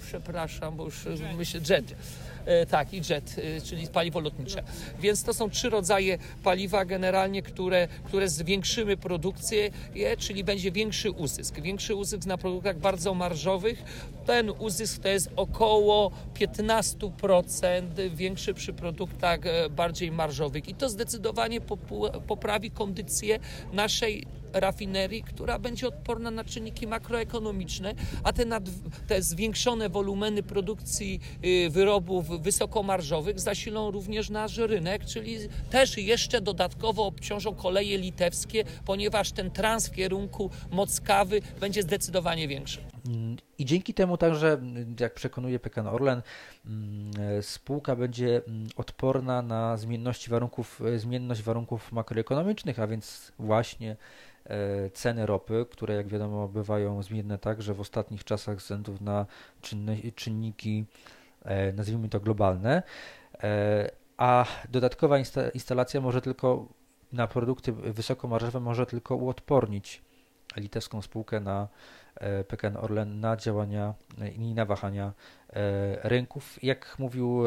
przepraszam, 0.09 0.77
bo 0.77 0.85
już 0.85 1.05
myślę, 1.37 1.61
jet. 1.71 1.95
E, 2.47 2.67
tak, 2.67 2.95
i 2.95 2.97
jet, 3.11 3.37
e, 3.39 3.61
czyli 3.61 3.89
paliwo 3.89 4.21
lotnicze. 4.21 4.63
Więc 5.01 5.25
to 5.25 5.35
są 5.35 5.51
trzy 5.51 5.71
rodzaje 5.71 6.19
paliwa 6.43 6.85
generalnie, 6.85 7.43
które, 7.43 7.89
które 8.05 8.29
zwiększymy 8.29 8.97
produkcję, 8.97 9.71
czyli 10.19 10.45
będzie 10.45 10.73
większy 10.73 11.11
uzysk. 11.11 11.61
Większy 11.61 11.95
uzysk 11.95 12.27
na 12.27 12.39
produktach 12.39 12.79
bardzo 12.79 13.15
marżowych. 13.15 13.83
Ten 14.27 14.51
uzysk 14.51 15.03
to 15.03 15.09
jest 15.09 15.31
około 15.37 16.11
15% 16.35 18.11
większy 18.15 18.55
przy 18.55 18.73
produktach 18.73 19.47
e, 19.47 19.71
bardziej 19.71 20.13
marżowych 20.13 20.69
i 20.69 20.75
to 20.75 20.89
zdecydowanie 20.89 21.61
poprawi 22.27 22.71
kondycję 22.71 23.39
naszej 23.73 24.27
rafinerii, 24.53 25.23
która 25.23 25.59
będzie 25.59 25.89
odporna 25.89 26.31
na 26.31 26.45
czynniki 26.45 26.87
makroekonomiczne, 26.87 27.95
a 28.25 28.33
te, 28.33 28.45
nad, 28.45 28.65
te 29.09 29.23
zwiększone 29.23 29.89
wolumeny 29.89 30.43
produkcji 30.43 31.21
y, 31.45 31.71
wyrobów 31.71 32.43
wysokomarżowych 32.43 33.41
zasilą 33.41 33.91
również 33.91 34.31
nasz 34.31 34.57
rynek, 34.57 35.05
czyli 35.05 35.37
też 35.71 35.99
jeszcze 35.99 36.41
dodatkowo 36.41 37.07
obciążą 37.07 37.55
koleje 37.55 37.99
litewskie, 37.99 38.65
ponieważ 38.85 39.33
ten 39.33 39.51
trans 39.51 39.89
w 39.89 39.93
kierunku 39.93 40.51
Mockawy 40.71 41.43
będzie 41.61 41.83
zdecydowanie 41.83 42.49
większy. 42.49 42.92
I 43.59 43.65
dzięki 43.65 43.95
temu 43.95 44.17
także, 44.17 44.61
jak 45.01 45.15
przekonuje 45.15 45.59
PKN 45.59 45.87
Orlen, 45.87 46.23
mm, 46.67 47.43
spółka 47.43 47.97
będzie 47.97 48.43
mm, 48.49 48.67
odporna 48.77 49.43
na 49.43 49.77
zmienności 49.77 50.31
warunków, 50.31 50.83
zmienność 50.97 51.43
warunków 51.43 51.93
makroekonomicznych, 51.93 52.81
a 52.81 52.87
więc 52.87 53.33
właśnie 53.39 53.97
E, 54.47 54.91
ceny 54.91 55.27
ropy, 55.27 55.67
które 55.71 55.95
jak 55.95 56.09
wiadomo 56.09 56.49
bywają 56.49 57.03
zmienne 57.03 57.39
tak, 57.39 57.63
że 57.63 57.75
w 57.75 57.81
ostatnich 57.81 58.25
czasach 58.25 58.55
ze 58.55 58.61
względu 58.61 58.97
na 59.01 59.27
czynniki, 60.15 60.85
e, 61.45 61.73
nazwijmy 61.73 62.09
to 62.09 62.21
globalne, 62.21 62.83
e, 63.43 63.91
a 64.17 64.47
dodatkowa 64.69 65.19
instalacja 65.55 66.01
może 66.01 66.21
tylko 66.21 66.69
na 67.13 67.27
produkty 67.27 67.73
wysokomarżowe 67.73 68.61
może 68.61 68.87
tylko 68.87 69.17
uodpornić 69.17 70.03
litewską 70.57 71.03
spółkę 71.03 71.41
na 71.41 71.69
PKN 72.49 72.77
Orlen 72.77 73.21
na 73.21 73.37
działania 73.37 73.95
i 74.37 74.55
na 74.55 74.65
wahania 74.65 75.13
rynków. 76.03 76.63
Jak 76.63 76.97
mówił 76.99 77.43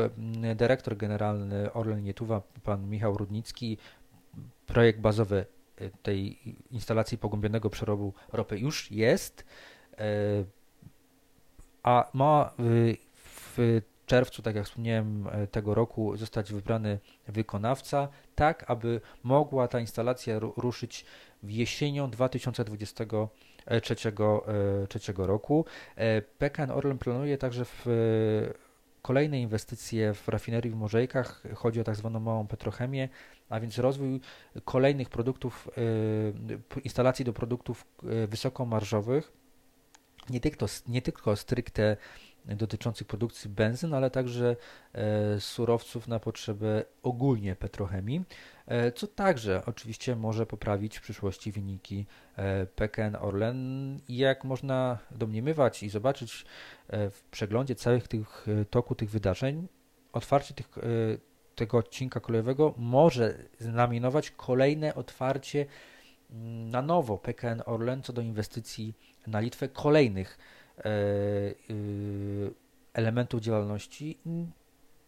dyrektor 0.56 0.98
generalny 0.98 1.74
Orlen 1.74 2.04
Nietuwa, 2.04 2.42
pan 2.64 2.90
Michał 2.90 3.18
Rudnicki, 3.18 3.78
projekt 4.68 5.00
bazowy 5.00 5.46
tej 6.04 6.40
instalacji 6.72 7.18
pogłębionego 7.18 7.70
przerobu 7.70 8.14
ropy 8.34 8.60
już 8.60 8.92
jest, 8.92 9.46
e, 9.98 10.06
a 11.84 12.10
ma 12.14 12.54
w 13.16 13.82
czerwcu, 14.06 14.42
tak 14.42 14.56
jak 14.56 14.66
wspomniałem, 14.66 15.28
e, 15.32 15.48
tego 15.48 15.76
roku 15.76 16.18
zostać 16.18 16.54
wybrany 16.54 17.00
wykonawca, 17.28 18.08
tak 18.36 18.72
aby 18.72 19.02
mogła 19.24 19.68
ta 19.68 19.80
instalacja 19.80 20.40
ruszyć 20.40 21.06
w 21.44 21.52
jesienią 21.52 22.12
2023 23.68 25.12
e, 25.12 25.26
roku. 25.28 25.66
PKN 26.38 26.72
Orlen 26.72 26.98
planuje 26.98 27.38
także 27.38 27.66
w 27.66 27.86
kolejne 29.02 29.42
inwestycje 29.42 30.14
w 30.14 30.28
rafinerii 30.28 30.72
w 30.72 30.76
Morzejkach. 30.76 31.44
Chodzi 31.56 31.82
o 31.82 31.84
tak 31.84 31.96
zwaną 31.96 32.20
małą 32.20 32.48
petrochemię, 32.48 33.10
a 33.50 33.60
więc 33.60 33.78
rozwój 33.78 34.22
kolejnych 34.66 35.10
produktów, 35.10 35.70
instalacji 36.84 37.26
do 37.26 37.34
produktów 37.34 37.86
wysokomarżowych, 38.28 39.32
nie 40.30 40.40
tylko, 40.40 40.66
nie 40.88 41.02
tylko 41.02 41.36
stricte 41.36 41.98
dotyczących 42.46 43.08
produkcji 43.08 43.50
benzyn, 43.50 43.94
ale 43.94 44.10
także 44.10 44.56
e, 44.94 45.40
surowców 45.40 46.08
na 46.08 46.20
potrzeby 46.20 46.86
ogólnie 47.04 47.56
petrochemii, 47.56 48.24
e, 48.68 48.92
co 48.92 49.08
także 49.08 49.62
oczywiście 49.66 50.16
może 50.16 50.46
poprawić 50.46 50.98
w 50.98 51.02
przyszłości 51.02 51.52
wyniki 51.52 52.06
e, 52.36 52.66
PKN 52.66 53.16
Orlen. 53.16 54.00
Jak 54.10 54.44
można 54.44 54.98
domniemywać 55.12 55.84
i 55.84 55.90
zobaczyć 55.90 56.46
w 56.90 57.22
przeglądzie 57.32 57.76
całych 57.76 58.08
tych 58.08 58.48
toku 58.70 58.96
tych 58.96 59.10
wydarzeń, 59.10 59.68
otwarcie 60.14 60.54
tych 60.54 60.78
tego 61.56 61.78
odcinka 61.78 62.20
kolejowego 62.20 62.74
może 62.78 63.38
znamionować 63.60 64.32
kolejne 64.32 64.96
otwarcie 64.96 65.66
mm, 66.32 66.70
na 66.70 66.82
nowo 66.82 67.18
PKN 67.18 67.62
Orlen 67.66 68.04
co 68.04 68.14
do 68.14 68.22
inwestycji 68.22 68.94
na 69.28 69.40
Litwę 69.40 69.70
kolejnych 69.70 70.38
elementów 72.94 73.42
działalności, 73.42 74.20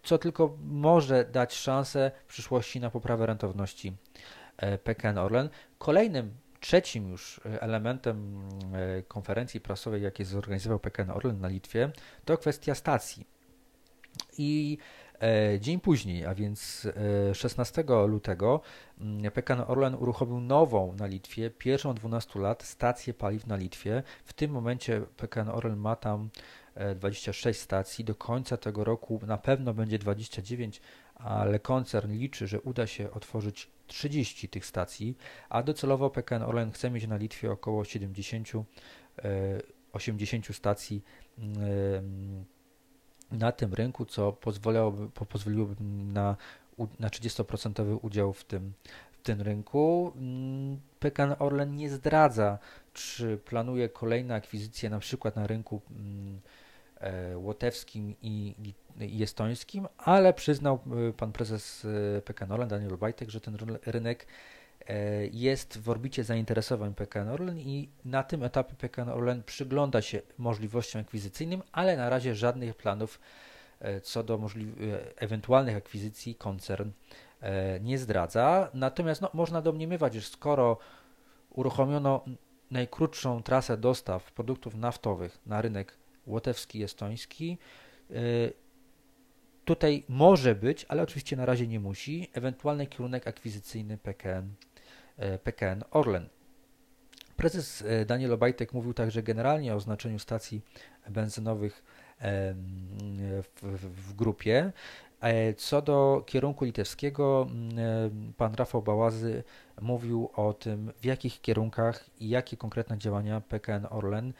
co 0.03 0.17
tylko 0.17 0.57
może 0.63 1.25
dać 1.25 1.53
szansę 1.53 2.11
w 2.27 2.29
przyszłości 2.29 2.79
na 2.79 2.89
poprawę 2.89 3.25
rentowności 3.25 3.93
e, 4.57 4.77
PKN 4.77 5.17
Orlen. 5.17 5.49
Kolejnym, 5.77 6.37
trzecim 6.59 7.11
już 7.11 7.41
elementem 7.59 8.47
e, 8.73 9.03
konferencji 9.03 9.61
prasowej, 9.61 10.01
jakie 10.01 10.25
zorganizował 10.25 10.79
PKN 10.79 11.11
Orlen 11.11 11.39
na 11.39 11.47
Litwie, 11.47 11.91
to 12.25 12.37
kwestia 12.37 12.75
stacji 12.75 13.27
I 14.37 14.77
e, 14.77 15.06
dzień 15.59 15.79
później, 15.79 16.25
a 16.25 16.35
więc 16.35 16.87
16 17.33 17.83
lutego, 18.07 18.61
mm, 19.01 19.31
PKN 19.31 19.61
Orlen 19.67 19.95
uruchomił 19.95 20.39
nową 20.39 20.93
na 20.93 21.05
Litwie, 21.07 21.49
pierwszą 21.49 21.93
12 21.93 22.39
lat, 22.39 22.63
stację 22.63 23.13
paliw 23.13 23.47
na 23.47 23.55
Litwie. 23.55 24.03
W 24.25 24.33
tym 24.33 24.51
momencie 24.51 25.01
PKN 25.17 25.49
Orlen 25.49 25.77
ma 25.77 25.95
tam 25.95 26.29
26 26.95 27.59
stacji. 27.59 28.05
Do 28.05 28.15
końca 28.15 28.57
tego 28.57 28.83
roku 28.83 29.19
na 29.27 29.37
pewno 29.37 29.73
będzie 29.73 29.99
29, 29.99 30.81
ale 31.15 31.59
koncern 31.59 32.11
liczy, 32.11 32.47
że 32.47 32.61
uda 32.61 32.87
się 32.87 33.11
otworzyć 33.11 33.69
30 33.87 34.49
tych 34.49 34.65
stacji, 34.65 35.17
a 35.49 35.63
docelowo 35.63 36.09
PKN 36.09 36.43
Orlen 36.43 36.71
chce 36.71 36.89
mieć 36.89 37.07
na 37.07 37.17
Litwie 37.17 37.51
około 37.51 37.85
70 37.85 38.51
80 39.93 40.55
stacji 40.55 41.03
mm, 41.37 42.45
na 43.31 43.51
tym 43.51 43.73
rynku, 43.73 44.05
co 44.05 44.33
pozwoliłoby, 44.33 45.09
pozwoliłoby 45.09 45.75
na, 46.13 46.35
na 46.99 47.07
30% 47.09 47.99
udział 48.01 48.33
w 48.33 48.43
tym, 48.43 48.73
w 49.11 49.21
tym 49.21 49.41
rynku. 49.41 50.13
Mm, 50.15 50.79
PKN 50.99 51.35
Orlen 51.39 51.75
nie 51.75 51.89
zdradza, 51.89 52.59
czy 52.93 53.37
planuje 53.37 53.89
kolejne 53.89 54.35
akwizycje 54.35 54.89
na 54.89 54.99
przykład 54.99 55.35
na 55.35 55.47
rynku 55.47 55.81
mm, 55.91 56.39
e, 56.99 57.37
łotewskim 57.37 58.15
i, 58.21 58.55
i 58.99 59.23
estońskim, 59.23 59.87
ale 59.97 60.33
przyznał 60.33 60.79
e, 61.09 61.13
pan 61.13 61.31
prezes 61.31 61.85
e, 62.17 62.21
PKN 62.21 62.51
Orlen 62.51 62.69
Daniel 62.69 62.93
Obajtek, 62.93 63.29
że 63.29 63.41
ten 63.41 63.57
rynek 63.85 64.27
jest 65.31 65.77
w 65.77 65.89
orbicie 65.89 66.23
zainteresowań 66.23 66.93
PKN 66.93 67.29
Orlen 67.29 67.59
i 67.59 67.89
na 68.05 68.23
tym 68.23 68.43
etapie 68.43 68.75
PKN 68.75 69.09
Orlen 69.09 69.43
przygląda 69.43 70.01
się 70.01 70.21
możliwościom 70.37 71.01
akwizycyjnym, 71.01 71.61
ale 71.71 71.97
na 71.97 72.09
razie 72.09 72.35
żadnych 72.35 72.75
planów 72.75 73.19
e, 73.79 74.01
co 74.01 74.23
do 74.23 74.35
e, 74.35 74.39
ewentualnych 75.21 75.75
akwizycji 75.75 76.35
koncern 76.35 76.91
nie 77.81 77.97
zdradza. 77.97 78.69
Natomiast 78.73 79.21
no, 79.21 79.29
można 79.33 79.61
domniemywać, 79.61 80.13
że 80.13 80.21
skoro 80.21 80.77
uruchomiono 81.49 82.25
najkrótszą 82.71 83.43
trasę 83.43 83.77
dostaw 83.77 84.31
produktów 84.31 84.75
naftowych 84.75 85.39
na 85.45 85.61
rynek 85.61 85.97
łotewski, 86.27 86.83
estoński, 86.83 87.57
tutaj 89.65 90.03
może 90.09 90.55
być, 90.55 90.85
ale 90.89 91.03
oczywiście 91.03 91.35
na 91.35 91.45
razie 91.45 91.67
nie 91.67 91.79
musi, 91.79 92.29
ewentualny 92.33 92.87
kierunek 92.87 93.27
akwizycyjny 93.27 93.97
PKN 93.97 94.49
E, 94.49 94.76
PKN 95.43 95.83
Orlen. 95.91 96.29
Prezes 97.35 97.81
e, 97.81 98.05
Daniel 98.05 98.33
Obajtek 98.33 98.73
mówił 98.73 98.93
także 98.93 99.23
generalnie 99.23 99.75
o 99.75 99.79
znaczeniu 99.79 100.19
stacji 100.19 100.61
benzynowych 101.09 101.83
w, 102.21 103.77
w, 103.81 104.13
grupie. 104.13 104.71
E, 105.21 105.53
co 105.53 105.81
do 105.81 106.23
kierunku 106.25 106.65
litewskiego, 106.65 107.47
pan 108.37 108.55
Rafał 108.55 108.81
Bałazy 108.81 109.43
mówił 109.81 110.29
o 110.35 110.53
tym, 110.53 110.91
w 111.01 111.05
jakich 111.05 111.41
kierunkach 111.41 112.05
i 112.19 112.29
jakie 112.29 112.57
konkretne 112.57 112.97
działania 112.97 113.41
PKN 113.41 113.87
Orlen 113.89 114.33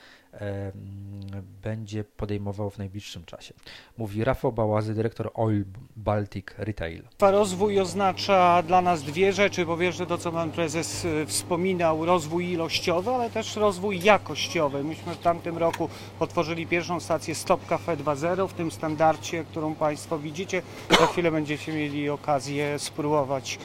będzie 1.64 2.04
podejmował 2.04 2.70
w 2.70 2.78
najbliższym 2.78 3.26
czasie. 3.26 3.54
Mówi 3.98 4.24
Rafał 4.24 4.52
Bałazy, 4.52 4.94
dyrektor 4.94 5.32
Oil 5.34 5.66
Baltic 5.96 6.46
Retail. 6.58 7.04
Rozwój 7.22 7.80
oznacza 7.80 8.64
dla 8.64 8.82
nas 8.82 9.04
dwie 9.04 9.34
rzeczy. 9.34 9.66
Po 9.66 9.78
pierwsze 9.78 10.06
to, 10.06 10.18
co 10.18 10.32
pan 10.32 10.52
prezes 10.52 11.06
y, 11.06 11.26
wspominał, 11.26 12.06
rozwój 12.06 12.52
ilościowy, 12.52 13.12
ale 13.12 13.30
też 13.30 13.56
rozwój 13.56 14.04
jakościowy. 14.04 14.84
Myśmy 14.84 15.16
w 15.16 15.20
tamtym 15.20 15.58
roku 15.58 15.90
otworzyli 16.20 16.68
pierwszą 16.68 17.00
stację 17.00 17.36
Stop 17.36 17.66
Cafe 17.66 17.98
2.0 17.98 18.48
w 18.48 18.54
tym 18.54 18.72
standardzie, 18.72 19.44
którą 19.44 19.76
państwo 19.76 20.20
widzicie. 20.20 20.62
Za 21.00 21.08
chwilę 21.08 21.32
będziecie 21.32 21.74
mieli 21.74 22.10
okazję 22.10 22.80
spróbować 22.80 23.60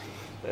yy, 0.45 0.51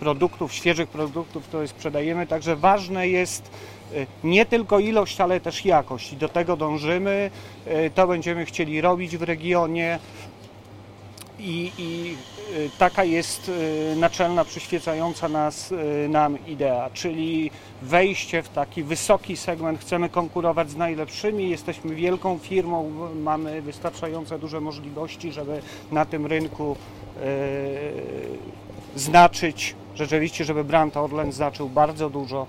produktów, 0.00 0.52
świeżych 0.52 0.88
produktów, 0.88 1.44
które 1.44 1.68
sprzedajemy. 1.68 2.26
Także 2.26 2.56
ważne 2.56 3.08
jest 3.08 3.50
y, 3.92 4.06
nie 4.24 4.46
tylko 4.46 4.78
ilość, 4.78 5.20
ale 5.20 5.40
też 5.40 5.64
jakość 5.64 6.12
i 6.12 6.16
do 6.16 6.28
tego 6.28 6.56
dążymy. 6.56 7.30
Y, 7.66 7.90
to 7.94 8.06
będziemy 8.06 8.44
chcieli 8.44 8.80
robić 8.80 9.16
w 9.16 9.22
regionie 9.22 9.98
i, 11.38 11.72
i 11.78 12.16
y, 12.56 12.70
taka 12.78 13.04
jest 13.04 13.50
naczelna, 13.96 14.44
przyświecająca 14.44 15.28
nas, 15.28 15.74
nam 16.08 16.46
idea, 16.46 16.90
czyli 16.94 17.50
wejście 17.82 18.42
w 18.42 18.48
taki 18.48 18.82
wysoki 18.82 19.36
segment. 19.36 19.80
Chcemy 19.80 20.08
konkurować 20.08 20.70
z 20.70 20.76
najlepszymi, 20.76 21.50
jesteśmy 21.50 21.94
wielką 21.94 22.38
firmą, 22.38 22.90
mamy 23.14 23.62
wystarczająco 23.62 24.38
duże 24.38 24.60
możliwości, 24.60 25.32
żeby 25.32 25.62
na 25.92 26.04
tym 26.04 26.26
rynku 26.26 26.76
znaczyć 28.96 29.74
rzeczywiście, 29.94 30.44
żeby 30.44 30.64
brand 30.64 30.96
Orlen 30.96 31.32
zaczął 31.32 31.68
bardzo 31.68 32.10
dużo. 32.10 32.46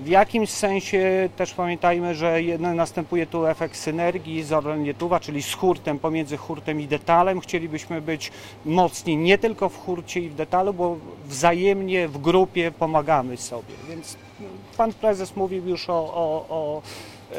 W 0.00 0.08
jakimś 0.08 0.50
sensie 0.50 1.28
też 1.36 1.54
pamiętajmy, 1.54 2.14
że 2.14 2.42
następuje 2.58 3.26
tu 3.26 3.46
efekt 3.46 3.76
synergii 3.76 4.42
z 4.42 4.52
Orlen 4.52 4.94
czyli 5.20 5.42
z 5.42 5.54
hurtem 5.54 5.98
pomiędzy 5.98 6.36
hurtem 6.36 6.80
i 6.80 6.86
detalem. 6.86 7.40
Chcielibyśmy 7.40 8.00
być 8.00 8.32
mocni 8.64 9.16
nie 9.16 9.38
tylko 9.38 9.68
w 9.68 9.78
hurcie 9.78 10.20
i 10.20 10.28
w 10.28 10.34
detalu, 10.34 10.74
bo 10.74 10.96
wzajemnie 11.26 12.08
w 12.08 12.18
grupie 12.18 12.70
pomagamy 12.70 13.36
sobie. 13.36 13.74
Więc 13.88 14.16
pan 14.76 14.92
prezes 14.92 15.36
mówił 15.36 15.68
już 15.68 15.90
o, 15.90 16.14
o, 16.14 16.46
o 16.48 16.82
e, 17.32 17.36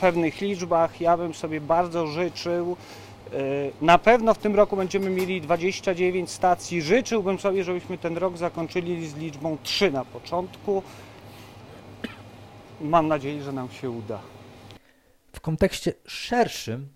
pewnych 0.00 0.40
liczbach. 0.40 1.00
Ja 1.00 1.16
bym 1.16 1.34
sobie 1.34 1.60
bardzo 1.60 2.06
życzył, 2.06 2.76
E, 2.76 3.07
na 3.80 3.98
pewno 3.98 4.34
w 4.34 4.38
tym 4.38 4.56
roku 4.56 4.76
będziemy 4.76 5.10
mieli 5.10 5.40
29 5.40 6.30
stacji. 6.30 6.82
Życzyłbym 6.82 7.38
sobie, 7.38 7.64
żebyśmy 7.64 7.98
ten 7.98 8.16
rok 8.16 8.36
zakończyli 8.36 9.08
z 9.08 9.16
liczbą 9.16 9.58
3 9.62 9.90
na 9.90 10.04
początku. 10.04 10.82
Mam 12.80 13.08
nadzieję, 13.08 13.42
że 13.42 13.52
nam 13.52 13.70
się 13.70 13.90
uda. 13.90 14.20
W 15.32 15.40
kontekście 15.40 15.92
szerszym 16.06 16.88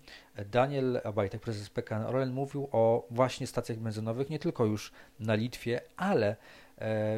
Daniel 0.51 1.01
Abajtek, 1.03 1.41
prezes 1.41 1.69
PKN 1.69 2.05
Orlen, 2.05 2.31
mówił 2.31 2.67
o 2.71 3.07
właśnie 3.11 3.47
stacjach 3.47 3.77
benzynowych 3.77 4.29
nie 4.29 4.39
tylko 4.39 4.65
już 4.65 4.91
na 5.19 5.35
Litwie, 5.35 5.81
ale 5.97 6.27
e, 6.27 6.35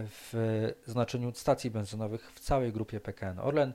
w 0.07 0.71
znaczeniu 0.85 1.31
stacji 1.33 1.71
benzynowych 1.71 2.31
w 2.31 2.39
całej 2.39 2.71
grupie 2.71 2.99
PKN 2.99 3.39
Orlen. 3.39 3.73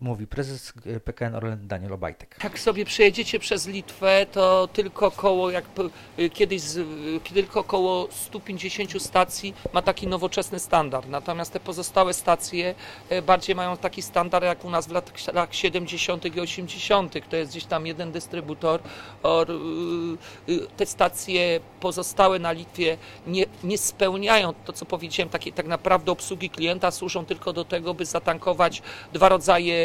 Mówi 0.00 0.26
prezes 0.26 0.72
PKN 1.04 1.34
Orlen 1.34 1.68
Daniel 1.68 1.92
Obajtek. 1.92 2.36
Jak 2.44 2.58
sobie 2.58 2.84
przejedziecie 2.84 3.38
przez 3.38 3.66
Litwę, 3.66 4.26
to 4.32 4.68
tylko 4.72 5.10
koło, 5.10 5.50
jak 5.50 5.64
kiedyś, 6.32 6.62
tylko 7.34 7.60
około 7.60 8.08
150 8.10 9.02
stacji 9.02 9.54
ma 9.72 9.82
taki 9.82 10.06
nowoczesny 10.06 10.58
standard. 10.58 11.08
Natomiast 11.08 11.52
te 11.52 11.60
pozostałe 11.60 12.14
stacje 12.14 12.74
e, 13.08 13.22
bardziej 13.22 13.56
mają 13.56 13.76
taki 13.76 14.02
standard 14.02 14.44
jak 14.44 14.64
u 14.64 14.70
nas 14.70 14.88
w 14.88 14.92
latach 14.92 15.54
70. 15.54 16.36
i 16.36 16.40
80. 16.40 17.14
To 17.28 17.36
jest 17.36 17.52
gdzieś 17.52 17.64
tam 17.64 17.86
jeden 17.86 18.12
dystrybutor. 18.12 18.80
Y, 20.48 20.52
y, 20.52 20.66
te 20.76 20.86
stacje 20.86 21.60
pozostałe 21.80 22.38
na 22.38 22.52
Litwie 22.52 22.96
nie, 23.26 23.44
nie 23.64 23.78
spełniają 23.78 24.54
to, 24.64 24.72
co 24.72 24.86
powiedziałem, 24.86 25.30
takiej 25.30 25.52
tak 25.52 25.66
naprawdę 25.66 26.12
obsługi 26.12 26.50
klienta, 26.50 26.90
służą 26.90 27.26
tylko 27.26 27.52
do 27.52 27.64
tego, 27.64 27.94
by 27.94 28.06
zatankować 28.06 28.82
dwa 29.12 29.28
rodzaje 29.28 29.83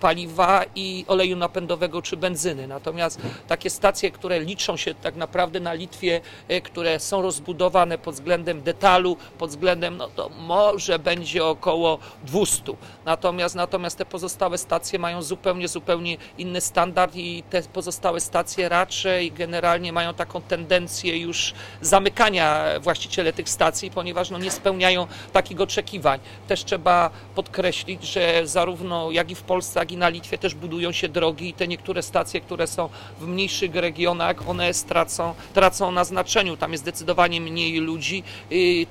paliwa 0.00 0.64
i 0.74 1.04
oleju 1.08 1.36
napędowego 1.36 2.02
czy 2.02 2.16
benzyny. 2.16 2.66
Natomiast 2.66 3.20
takie 3.48 3.70
stacje, 3.70 4.10
które 4.10 4.40
liczą 4.40 4.76
się 4.76 4.94
tak 4.94 5.16
naprawdę 5.16 5.60
na 5.60 5.72
Litwie, 5.72 6.20
e, 6.48 6.60
które 6.60 7.00
są 7.00 7.22
rozbudowane 7.22 7.98
pod 7.98 8.14
względem 8.14 8.62
detalu, 8.62 9.16
pod 9.38 9.50
względem, 9.50 9.96
no 9.96 10.08
to 10.08 10.28
może 10.28 10.98
będzie 10.98 11.44
około 11.44 11.98
200. 12.24 12.76
Natomiast, 13.04 13.54
natomiast 13.54 13.98
te 13.98 14.04
pozostałe 14.04 14.58
stacje 14.58 14.98
mają 14.98 15.22
zupełnie, 15.22 15.68
zupełnie 15.68 16.16
inny 16.38 16.60
standard 16.60 17.16
i 17.16 17.42
te 17.50 17.62
pozostałe 17.62 18.20
stacje 18.20 18.68
raczej 18.68 19.32
generalnie 19.32 19.92
mają 19.92 20.14
taką 20.14 20.42
tendencję 20.42 21.18
już 21.18 21.54
zamykania 21.80 22.64
właściciele 22.80 23.32
tych 23.32 23.48
stacji, 23.48 23.90
ponieważ 23.90 24.30
no, 24.30 24.38
nie 24.38 24.50
spełniają 24.50 25.06
takich 25.32 25.60
oczekiwań. 25.60 26.20
Też 26.48 26.64
trzeba 26.64 27.10
podkreślić, 27.34 28.04
że 28.04 28.46
zarówno 28.46 29.10
jak 29.10 29.30
i 29.30 29.34
w 29.38 29.42
Polsce, 29.42 29.80
jak 29.80 29.92
i 29.92 29.96
na 29.96 30.08
Litwie 30.08 30.38
też 30.38 30.54
budują 30.54 30.92
się 30.92 31.08
drogi 31.08 31.48
i 31.48 31.52
te 31.52 31.68
niektóre 31.68 32.02
stacje, 32.02 32.40
które 32.40 32.66
są 32.66 32.88
w 33.20 33.26
mniejszych 33.26 33.74
regionach, 33.74 34.48
one 34.48 34.74
stracą, 34.74 35.34
tracą 35.54 35.92
na 35.92 36.04
znaczeniu. 36.04 36.56
Tam 36.56 36.72
jest 36.72 36.84
zdecydowanie 36.84 37.40
mniej 37.40 37.78
ludzi. 37.78 38.22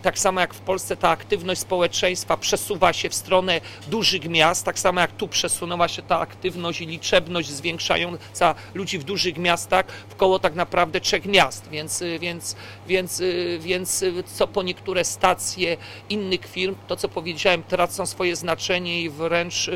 Tak 0.01 0.19
samo 0.19 0.41
jak 0.41 0.53
w 0.53 0.59
Polsce 0.59 0.97
ta 0.97 1.09
aktywność 1.09 1.61
społeczeństwa 1.61 2.37
przesuwa 2.37 2.93
się 2.93 3.09
w 3.09 3.15
stronę 3.15 3.61
dużych 3.87 4.29
miast, 4.29 4.65
tak 4.65 4.79
samo 4.79 5.01
jak 5.01 5.11
tu 5.11 5.27
przesunęła 5.27 5.87
się 5.87 6.01
ta 6.01 6.19
aktywność 6.19 6.81
i 6.81 6.85
liczebność 6.85 7.49
zwiększająca 7.49 8.55
ludzi 8.73 8.99
w 8.99 9.03
dużych 9.03 9.37
miastach 9.37 9.85
w 10.09 10.15
koło 10.15 10.39
tak 10.39 10.55
naprawdę 10.55 11.01
trzech 11.01 11.25
miast. 11.25 11.69
Więc, 11.69 12.03
więc, 12.19 12.55
więc, 12.87 13.21
więc 13.59 14.03
co 14.25 14.47
po 14.47 14.63
niektóre 14.63 15.05
stacje 15.05 15.77
innych 16.09 16.45
firm, 16.45 16.75
to 16.87 16.95
co 16.95 17.09
powiedziałem, 17.09 17.63
tracą 17.63 18.05
swoje 18.05 18.35
znaczenie 18.35 19.01
i 19.01 19.09
wręcz, 19.09 19.69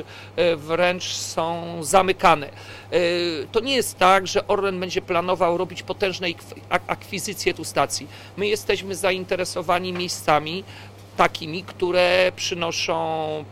wręcz 0.61 1.03
są 1.03 1.77
zamykane. 1.83 2.49
To 3.51 3.59
nie 3.59 3.75
jest 3.75 3.97
tak, 3.97 4.27
że 4.27 4.47
Orlen 4.47 4.79
będzie 4.79 5.01
planował 5.01 5.57
robić 5.57 5.83
potężne 5.83 6.27
akwizycje 6.87 7.53
tu 7.53 7.63
stacji. 7.63 8.07
My 8.37 8.47
jesteśmy 8.47 8.95
zainteresowani 8.95 9.93
miejscami 9.93 10.63
takimi, 11.17 11.63
które 11.63 12.31
przynoszą 12.35 13.45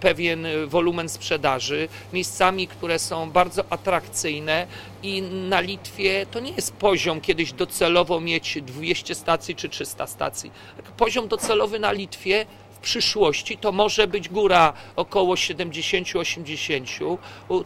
pewien 0.00 0.46
wolumen 0.66 1.08
sprzedaży, 1.08 1.88
miejscami, 2.12 2.68
które 2.68 2.98
są 2.98 3.30
bardzo 3.30 3.64
atrakcyjne 3.70 4.66
i 5.02 5.22
na 5.22 5.60
Litwie 5.60 6.26
to 6.30 6.40
nie 6.40 6.52
jest 6.52 6.72
poziom 6.72 7.20
kiedyś 7.20 7.52
docelowo 7.52 8.20
mieć 8.20 8.58
200 8.62 9.14
stacji 9.14 9.54
czy 9.54 9.68
300 9.68 10.06
stacji. 10.06 10.50
Poziom 10.96 11.28
docelowy 11.28 11.78
na 11.78 11.92
Litwie 11.92 12.46
przyszłości 12.80 13.58
to 13.58 13.72
może 13.72 14.06
być 14.06 14.28
góra 14.28 14.72
około 14.96 15.34
70-80. 15.34 17.18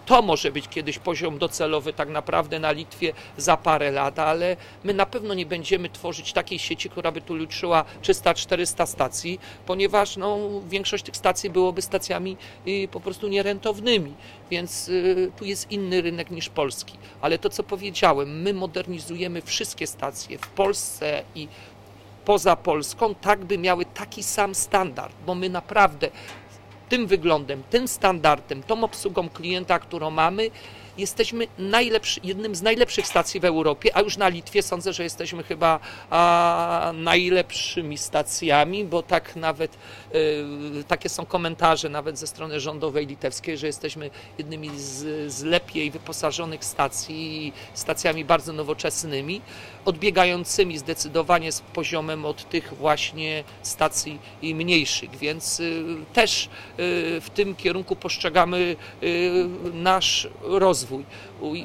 To 0.06 0.22
może 0.22 0.52
być 0.52 0.68
kiedyś 0.68 0.98
poziom 0.98 1.38
docelowy 1.38 1.92
tak 1.92 2.08
naprawdę 2.08 2.58
na 2.58 2.72
Litwie 2.72 3.12
za 3.36 3.56
parę 3.56 3.90
lat, 3.90 4.18
ale 4.18 4.56
my 4.84 4.94
na 4.94 5.06
pewno 5.06 5.34
nie 5.34 5.46
będziemy 5.46 5.88
tworzyć 5.88 6.32
takiej 6.32 6.58
sieci, 6.58 6.90
która 6.90 7.12
by 7.12 7.20
tu 7.20 7.36
liczyła 7.36 7.84
300-400 8.02 8.86
stacji, 8.86 9.40
ponieważ 9.66 10.16
no, 10.16 10.38
większość 10.68 11.04
tych 11.04 11.16
stacji 11.16 11.50
byłoby 11.50 11.82
stacjami 11.82 12.36
y, 12.68 12.88
po 12.92 13.00
prostu 13.00 13.28
nierentownymi, 13.28 14.14
więc 14.50 14.88
y, 14.88 15.32
tu 15.36 15.44
jest 15.44 15.70
inny 15.70 16.02
rynek 16.02 16.30
niż 16.30 16.48
polski. 16.48 16.98
Ale 17.20 17.38
to, 17.38 17.50
co 17.50 17.62
powiedziałem, 17.62 18.42
my 18.42 18.52
modernizujemy 18.52 19.42
wszystkie 19.42 19.86
stacje 19.86 20.38
w 20.38 20.48
Polsce 20.48 21.22
i 21.34 21.48
poza 22.24 22.56
Polską, 22.56 23.14
tak 23.14 23.44
by 23.44 23.58
miały 23.58 23.84
taki 23.84 24.22
sam 24.22 24.54
standard, 24.54 25.14
bo 25.26 25.34
my 25.34 25.50
naprawdę 25.50 26.10
tym 26.88 27.06
wyglądem, 27.06 27.62
tym 27.70 27.88
standardem, 27.88 28.62
tą 28.62 28.84
obsługą 28.84 29.28
klienta, 29.28 29.78
którą 29.78 30.10
mamy, 30.10 30.50
jesteśmy 30.98 31.46
najlepszy, 31.58 32.20
jednym 32.24 32.54
z 32.54 32.62
najlepszych 32.62 33.06
stacji 33.06 33.40
w 33.40 33.44
Europie, 33.44 33.96
a 33.96 34.00
już 34.00 34.16
na 34.16 34.28
Litwie 34.28 34.62
sądzę, 34.62 34.92
że 34.92 35.02
jesteśmy 35.02 35.42
chyba 35.42 35.80
a, 36.10 36.92
najlepszymi 36.94 37.98
stacjami, 37.98 38.84
bo 38.84 39.02
tak 39.02 39.36
nawet 39.36 39.78
y, 40.14 40.84
takie 40.88 41.08
są 41.08 41.26
komentarze 41.26 41.88
nawet 41.88 42.18
ze 42.18 42.26
strony 42.26 42.60
rządowej 42.60 43.06
litewskiej, 43.06 43.58
że 43.58 43.66
jesteśmy 43.66 44.10
jednymi 44.38 44.70
z, 44.76 45.32
z 45.32 45.42
lepiej 45.42 45.90
wyposażonych 45.90 46.64
stacji, 46.64 47.52
stacjami 47.74 48.24
bardzo 48.24 48.52
nowoczesnymi, 48.52 49.40
odbiegającymi 49.84 50.78
zdecydowanie 50.78 51.52
z 51.52 51.60
poziomem 51.60 52.24
od 52.24 52.48
tych 52.48 52.74
właśnie 52.74 53.44
stacji 53.62 54.18
mniejszych, 54.42 55.16
więc 55.16 55.60
y, 55.60 55.84
też 56.12 56.44
y, 56.44 56.48
w 57.20 57.30
tym 57.34 57.56
kierunku 57.56 57.96
postrzegamy 57.96 58.76
nasz 59.72 60.28
rozwój 60.42 60.83
rozwój. 60.84 61.04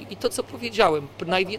I 0.10 0.18
to, 0.18 0.30
co 0.30 0.44
powiedziałem, 0.44 1.08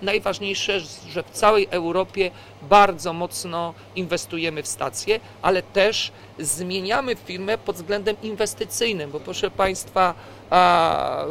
najważniejsze, 0.03 0.81
że 0.81 1.23
w 1.23 1.31
całej 1.31 1.69
Europie 1.71 2.31
bardzo 2.63 3.13
mocno 3.13 3.75
inwestujemy 3.97 4.63
w 4.63 4.67
stacje, 4.67 5.21
ale 5.43 5.63
też 5.63 6.13
zmieniamy 6.39 7.17
firmę 7.17 7.59
pod 7.59 7.77
względem 7.77 8.17
inwestycyjnym, 8.23 9.11
bo 9.11 9.21
proszę 9.21 9.51
Państwa, 9.51 10.15
a, 10.51 11.25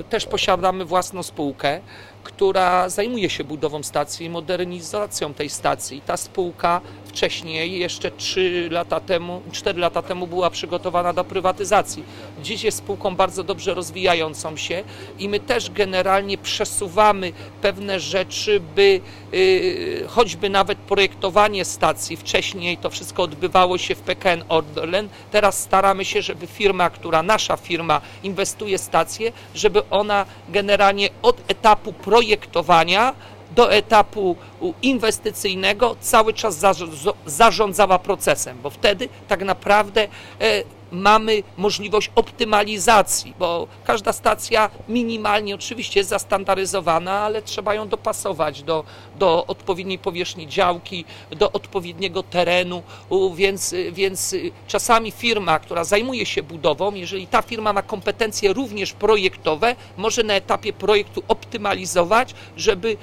y, 0.00 0.04
też 0.04 0.26
posiadamy 0.26 0.84
własną 0.84 1.22
spółkę, 1.22 1.80
która 2.28 2.88
zajmuje 2.88 3.30
się 3.30 3.44
budową 3.44 3.82
stacji 3.82 4.26
i 4.26 4.30
modernizacją 4.30 5.34
tej 5.34 5.48
stacji. 5.48 6.02
Ta 6.06 6.16
spółka 6.16 6.80
wcześniej, 7.04 7.78
jeszcze 7.78 8.10
3 8.10 8.68
lata 8.70 9.00
temu, 9.00 9.42
4 9.52 9.80
lata 9.80 10.02
temu 10.02 10.26
była 10.26 10.50
przygotowana 10.50 11.12
do 11.12 11.24
prywatyzacji. 11.24 12.04
Dziś 12.42 12.62
jest 12.62 12.78
spółką 12.78 13.16
bardzo 13.16 13.44
dobrze 13.44 13.74
rozwijającą 13.74 14.56
się 14.56 14.84
i 15.18 15.28
my 15.28 15.40
też 15.40 15.70
generalnie 15.70 16.17
przesuwamy 16.38 17.32
pewne 17.62 18.00
rzeczy, 18.00 18.60
by 18.74 19.00
yy, 19.32 20.06
choćby 20.08 20.50
nawet 20.50 20.78
projektowanie 20.78 21.64
stacji, 21.64 22.16
wcześniej 22.16 22.76
to 22.76 22.90
wszystko 22.90 23.22
odbywało 23.22 23.78
się 23.78 23.94
w 23.94 24.00
PKN 24.00 24.44
Orlen, 24.48 25.08
teraz 25.30 25.60
staramy 25.60 26.04
się, 26.04 26.22
żeby 26.22 26.46
firma, 26.46 26.90
która, 26.90 27.22
nasza 27.22 27.56
firma 27.56 28.00
inwestuje 28.22 28.78
stację, 28.78 29.32
żeby 29.54 29.88
ona 29.90 30.26
generalnie 30.48 31.08
od 31.22 31.50
etapu 31.50 31.92
projektowania 31.92 33.14
do 33.56 33.72
etapu 33.72 34.36
inwestycyjnego 34.82 35.96
cały 36.00 36.32
czas 36.32 36.60
zarządzała 37.26 37.98
procesem, 37.98 38.58
bo 38.62 38.70
wtedy 38.70 39.08
tak 39.28 39.42
naprawdę 39.42 40.08
e, 40.40 40.62
mamy 40.92 41.42
możliwość 41.56 42.10
optymalizacji, 42.14 43.34
bo 43.38 43.66
każda 43.84 44.12
stacja 44.12 44.70
minimalnie 44.88 45.54
oczywiście 45.54 46.00
jest 46.00 46.10
zastandaryzowana, 46.10 47.12
ale 47.12 47.42
trzeba 47.42 47.74
ją 47.74 47.88
dopasować 47.88 48.62
do, 48.62 48.84
do 49.18 49.46
odpowiedniej 49.46 49.98
powierzchni 49.98 50.48
działki, 50.48 51.04
do 51.30 51.52
odpowiedniego 51.52 52.22
terenu, 52.22 52.82
więc, 53.34 53.74
więc 53.92 54.34
czasami 54.66 55.10
firma, 55.10 55.58
która 55.58 55.84
zajmuje 55.84 56.26
się 56.26 56.42
budową, 56.42 56.94
jeżeli 56.94 57.26
ta 57.26 57.42
firma 57.42 57.72
ma 57.72 57.82
kompetencje 57.82 58.52
również 58.52 58.92
projektowe, 58.92 59.76
może 59.96 60.22
na 60.22 60.34
etapie 60.34 60.72
projektu 60.72 61.22
optymalizować, 61.28 62.34
żeby 62.56 62.96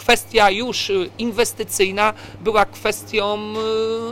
kwestia 0.00 0.50
już 0.50 0.90
y, 0.90 1.10
inwestycyjna 1.18 2.14
była 2.40 2.64
kwestią 2.64 3.54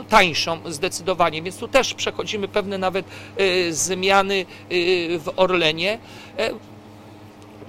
y, 0.01 0.05
tańszą 0.09 0.59
zdecydowanie, 0.65 1.41
więc 1.41 1.57
tu 1.57 1.67
też 1.67 1.93
przechodzimy 1.93 2.47
pewne 2.47 2.77
nawet 2.77 3.05
y, 3.39 3.73
zmiany 3.73 4.45
w 5.19 5.33
Orlenie. 5.35 5.99
E, 6.37 6.51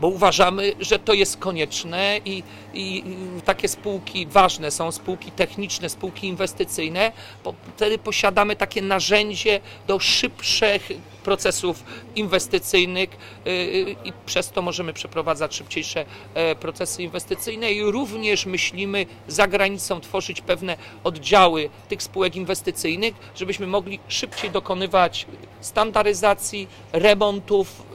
bo 0.01 0.09
uważamy, 0.09 0.73
że 0.81 0.99
to 0.99 1.13
jest 1.13 1.37
konieczne 1.37 2.21
i, 2.25 2.43
i, 2.75 3.03
takie 3.45 3.69
spółki 3.69 4.27
ważne 4.27 4.71
są 4.71 4.93
spółki 4.93 5.31
techniczne, 5.31 5.89
spółki 5.89 6.27
inwestycyjne, 6.27 7.13
bo 7.45 7.55
wtedy 7.77 7.99
posiadamy 7.99 8.57
takie 8.57 8.83
narzędzie 8.83 9.61
do 9.87 9.99
szybszych 9.99 10.91
procesów 11.21 11.85
inwestycyjnych 12.17 13.11
y, 13.47 13.51
y, 13.51 13.97
i 14.05 14.13
przez 14.27 14.51
to 14.51 14.63
możemy 14.63 14.93
przeprowadzać 14.93 15.55
szybciejsze 15.55 16.05
e, 16.35 16.55
procesy 16.55 17.03
inwestycyjne 17.03 17.73
i 17.73 17.83
również 17.83 18.47
myślimy 18.47 19.07
za 19.29 19.47
granicą 19.47 20.01
tworzyć 20.01 20.41
pewne 20.41 20.77
oddziały 21.05 21.71
tych 21.89 22.03
spółek 22.03 22.37
inwestycyjnych, 22.37 23.15
żebyśmy 23.37 23.67
mogli 23.67 23.99
szybciej 24.09 24.51
dokonywać 24.51 25.27
standaryzacji, 25.61 26.69
remontów, 26.93 27.89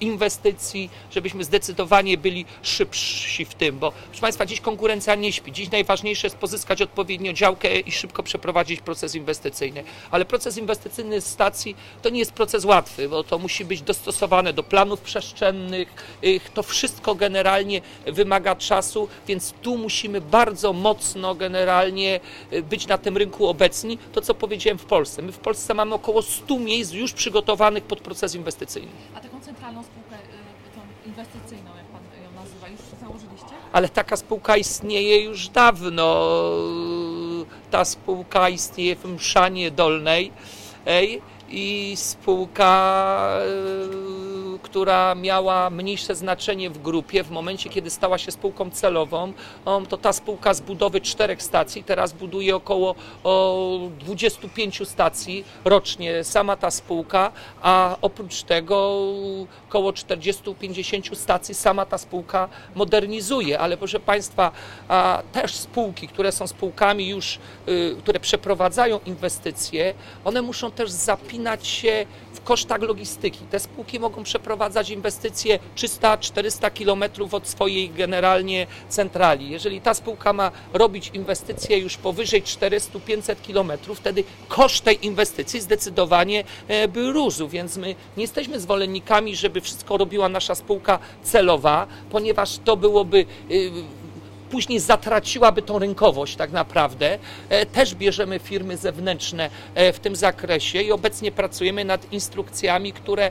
inwestycji, 0.00 0.90
żebyśmy 1.10 1.44
zdecydowanie 1.44 2.18
byli 2.18 2.44
szybsi 2.62 3.44
w 3.44 3.54
tym, 3.54 3.78
bo 3.78 3.92
proszę 4.06 4.20
Państwa, 4.20 4.46
dziś 4.46 4.60
konkurencja 4.60 5.14
nie 5.14 5.32
śpi. 5.32 5.52
Dziś 5.52 5.70
najważniejsze 5.70 6.26
jest 6.26 6.36
pozyskać 6.36 6.82
odpowiednią 6.82 7.32
działkę 7.32 7.80
i 7.80 7.92
szybko 7.92 8.22
przeprowadzić 8.22 8.80
proces 8.80 9.14
inwestycyjny. 9.14 9.84
Ale 10.10 10.24
proces 10.24 10.56
inwestycyjny 10.56 11.20
stacji 11.20 11.76
to 12.02 12.10
nie 12.10 12.18
jest 12.18 12.32
proces 12.32 12.54
proces 12.54 12.64
łatwy, 12.64 13.08
bo 13.08 13.24
to 13.24 13.38
musi 13.38 13.64
być 13.64 13.82
dostosowane 13.82 14.52
do 14.52 14.62
planów 14.62 15.00
przestrzennych. 15.00 15.88
To 16.54 16.62
wszystko 16.62 17.14
generalnie 17.14 17.80
wymaga 18.06 18.56
czasu, 18.56 19.08
więc 19.26 19.52
tu 19.62 19.78
musimy 19.78 20.20
bardzo 20.20 20.72
mocno 20.72 21.34
generalnie 21.34 22.20
y, 22.52 22.62
być 22.62 22.86
na 22.86 22.98
tym 22.98 23.16
rynku 23.16 23.46
obecni. 23.46 23.98
To, 24.12 24.20
co 24.20 24.34
powiedziałem 24.34 24.78
w 24.78 24.84
Polsce. 24.84 25.22
My 25.22 25.32
w 25.32 25.38
Polsce 25.38 25.74
mamy 25.74 25.94
około 25.94 26.22
100 26.22 26.58
miejsc 26.58 26.92
już 26.92 27.12
przygotowanych 27.12 27.84
pod 27.84 28.00
proces 28.00 28.34
inwestycyjny. 28.34 28.92
Centralną 29.64 29.82
spółkę 29.82 30.16
y, 30.16 30.74
tą 30.74 30.80
inwestycyjną, 31.06 31.70
jak 31.76 31.86
Pan 31.86 32.02
ją 32.24 32.42
nazywa, 32.42 32.68
już 32.68 32.80
założyliście? 33.00 33.56
Ale 33.72 33.88
taka 33.88 34.16
spółka 34.16 34.56
istnieje 34.56 35.24
już 35.24 35.48
dawno. 35.48 36.26
Ta 37.70 37.84
spółka 37.84 38.48
istnieje 38.48 38.96
w 38.96 39.04
Mszanie 39.04 39.70
Dolnej. 39.70 40.32
Ej, 40.86 41.22
i 41.48 41.92
spółka, 41.96 43.38
y, 44.30 44.33
która 44.62 45.14
miała 45.14 45.70
mniejsze 45.70 46.14
znaczenie 46.14 46.70
w 46.70 46.82
grupie 46.82 47.24
w 47.24 47.30
momencie, 47.30 47.70
kiedy 47.70 47.90
stała 47.90 48.18
się 48.18 48.30
spółką 48.30 48.70
celową, 48.70 49.32
to 49.88 49.96
ta 49.96 50.12
spółka 50.12 50.54
z 50.54 50.60
budowy 50.60 51.00
czterech 51.00 51.42
stacji 51.42 51.84
teraz 51.84 52.12
buduje 52.12 52.56
około 52.56 52.94
25 54.00 54.88
stacji 54.88 55.44
rocznie, 55.64 56.24
sama 56.24 56.56
ta 56.56 56.70
spółka, 56.70 57.32
a 57.62 57.96
oprócz 58.02 58.42
tego 58.42 59.02
około 59.68 59.90
40-50 59.92 61.14
stacji 61.14 61.54
sama 61.54 61.86
ta 61.86 61.98
spółka 61.98 62.48
modernizuje, 62.74 63.58
ale 63.58 63.76
proszę 63.76 64.00
Państwa, 64.00 64.52
też 65.32 65.54
spółki, 65.54 66.08
które 66.08 66.32
są 66.32 66.46
spółkami 66.46 67.08
już, 67.08 67.38
y, 67.68 67.96
które 67.98 68.20
przeprowadzają 68.20 69.00
inwestycje, 69.06 69.94
one 70.24 70.42
muszą 70.42 70.70
też 70.70 70.90
zapinać 70.90 71.66
się 71.66 72.06
w 72.32 72.40
kosztach 72.40 72.82
logistyki. 72.82 73.38
Te 73.50 73.60
spółki 73.60 74.00
mogą 74.00 74.24
przeprowadzać 74.44 74.90
inwestycje 74.90 75.58
300-400 75.76 76.72
kilometrów 76.72 77.34
od 77.34 77.48
swojej 77.48 77.90
generalnie 77.90 78.66
centrali. 78.88 79.50
Jeżeli 79.50 79.80
ta 79.80 79.94
spółka 79.94 80.32
ma 80.32 80.50
robić 80.72 81.10
inwestycje 81.14 81.78
już 81.78 81.96
powyżej 81.96 82.42
400-500 82.42 83.36
kilometrów, 83.42 83.98
wtedy 83.98 84.24
koszt 84.48 84.84
tej 84.84 85.06
inwestycji 85.06 85.60
zdecydowanie 85.60 86.44
e, 86.68 86.88
by 86.88 87.12
rósł, 87.12 87.48
więc 87.48 87.76
my 87.76 87.94
nie 88.16 88.22
jesteśmy 88.22 88.60
zwolennikami, 88.60 89.36
żeby 89.36 89.60
wszystko 89.60 89.96
robiła 89.96 90.28
nasza 90.28 90.54
spółka 90.54 90.98
celowa, 91.22 91.86
ponieważ 92.10 92.58
to 92.64 92.76
byłoby 92.76 93.26
y, 93.50 93.70
później 94.54 94.80
zatraciłaby 94.80 95.62
tą 95.62 95.78
rynkowość 95.78 96.36
tak 96.36 96.52
naprawdę. 96.52 97.18
E, 97.48 97.66
też 97.66 97.94
bierzemy 97.94 98.38
firmy 98.38 98.76
zewnętrzne 98.76 99.50
e, 99.74 99.92
w 99.92 99.98
tym 99.98 100.16
zakresie 100.16 100.82
i 100.82 100.92
obecnie 100.92 101.32
pracujemy 101.32 101.84
nad 101.84 102.12
instrukcjami, 102.12 102.92
które 102.92 103.26
e, 103.26 103.30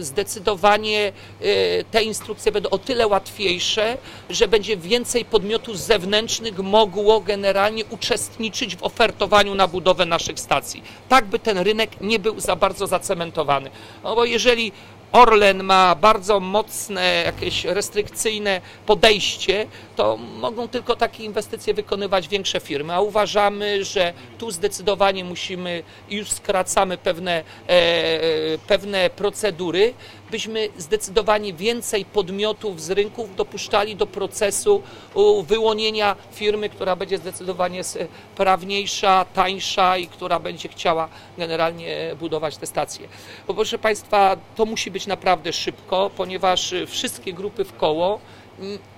zdecydowanie 0.00 1.12
te 1.90 2.02
instrukcje 2.02 2.52
będą 2.52 2.70
o 2.70 2.78
tyle 2.78 3.06
łatwiejsze, 3.06 3.98
że 4.30 4.48
będzie 4.48 4.76
więcej 4.76 5.24
podmiotów 5.24 5.78
zewnętrznych 5.78 6.58
mogło 6.58 7.20
generalnie 7.20 7.84
uczestniczyć 7.84 8.76
w 8.76 8.82
ofertowaniu 8.82 9.54
na 9.54 9.68
budowę 9.68 10.06
naszych 10.06 10.40
stacji. 10.40 10.82
Tak 11.08 11.24
by 11.24 11.38
ten 11.38 11.58
rynek 11.58 12.00
nie 12.00 12.18
był 12.18 12.40
za 12.40 12.56
bardzo 12.56 12.86
zacementowany. 12.86 13.70
No 14.04 14.14
bo 14.14 14.24
jeżeli 14.24 14.72
Orlen 15.12 15.62
ma 15.62 15.94
bardzo 15.94 16.40
mocne, 16.40 17.22
jakieś 17.26 17.64
restrykcyjne 17.64 18.60
podejście, 18.86 19.66
to 19.96 20.16
mogą 20.16 20.68
tylko 20.68 20.96
takie 20.96 21.24
inwestycje 21.24 21.74
wykonywać 21.74 22.28
większe 22.28 22.60
firmy, 22.60 22.94
a 22.94 23.00
uważamy, 23.00 23.84
że 23.84 24.12
tu 24.38 24.50
zdecydowanie 24.50 25.24
musimy 25.24 25.82
już 26.10 26.30
skracamy 26.30 26.98
pewne, 26.98 27.42
e, 27.66 28.58
pewne 28.58 29.10
procedury, 29.10 29.94
byśmy 30.30 30.68
zdecydowanie 30.78 31.52
więcej 31.52 32.04
podmiotów 32.04 32.82
z 32.82 32.90
rynków 32.90 33.36
dopuszczali 33.36 33.96
do 33.96 34.06
procesu 34.06 34.82
wyłonienia 35.42 36.16
firmy, 36.32 36.68
która 36.68 36.96
będzie 36.96 37.18
zdecydowanie 37.18 37.80
prawniejsza, 38.36 39.24
tańsza 39.34 39.96
i 39.96 40.06
która 40.06 40.38
będzie 40.38 40.68
chciała 40.68 41.08
generalnie 41.38 42.16
budować 42.20 42.56
te 42.56 42.66
stacje. 42.66 43.08
Bo 43.46 43.54
proszę 43.54 43.78
Państwa, 43.78 44.36
to 44.56 44.66
musi 44.66 44.90
być 44.90 45.06
naprawdę 45.06 45.52
szybko, 45.52 46.10
ponieważ 46.16 46.74
wszystkie 46.86 47.32
grupy 47.32 47.64
w 47.64 47.76
koło 47.76 48.20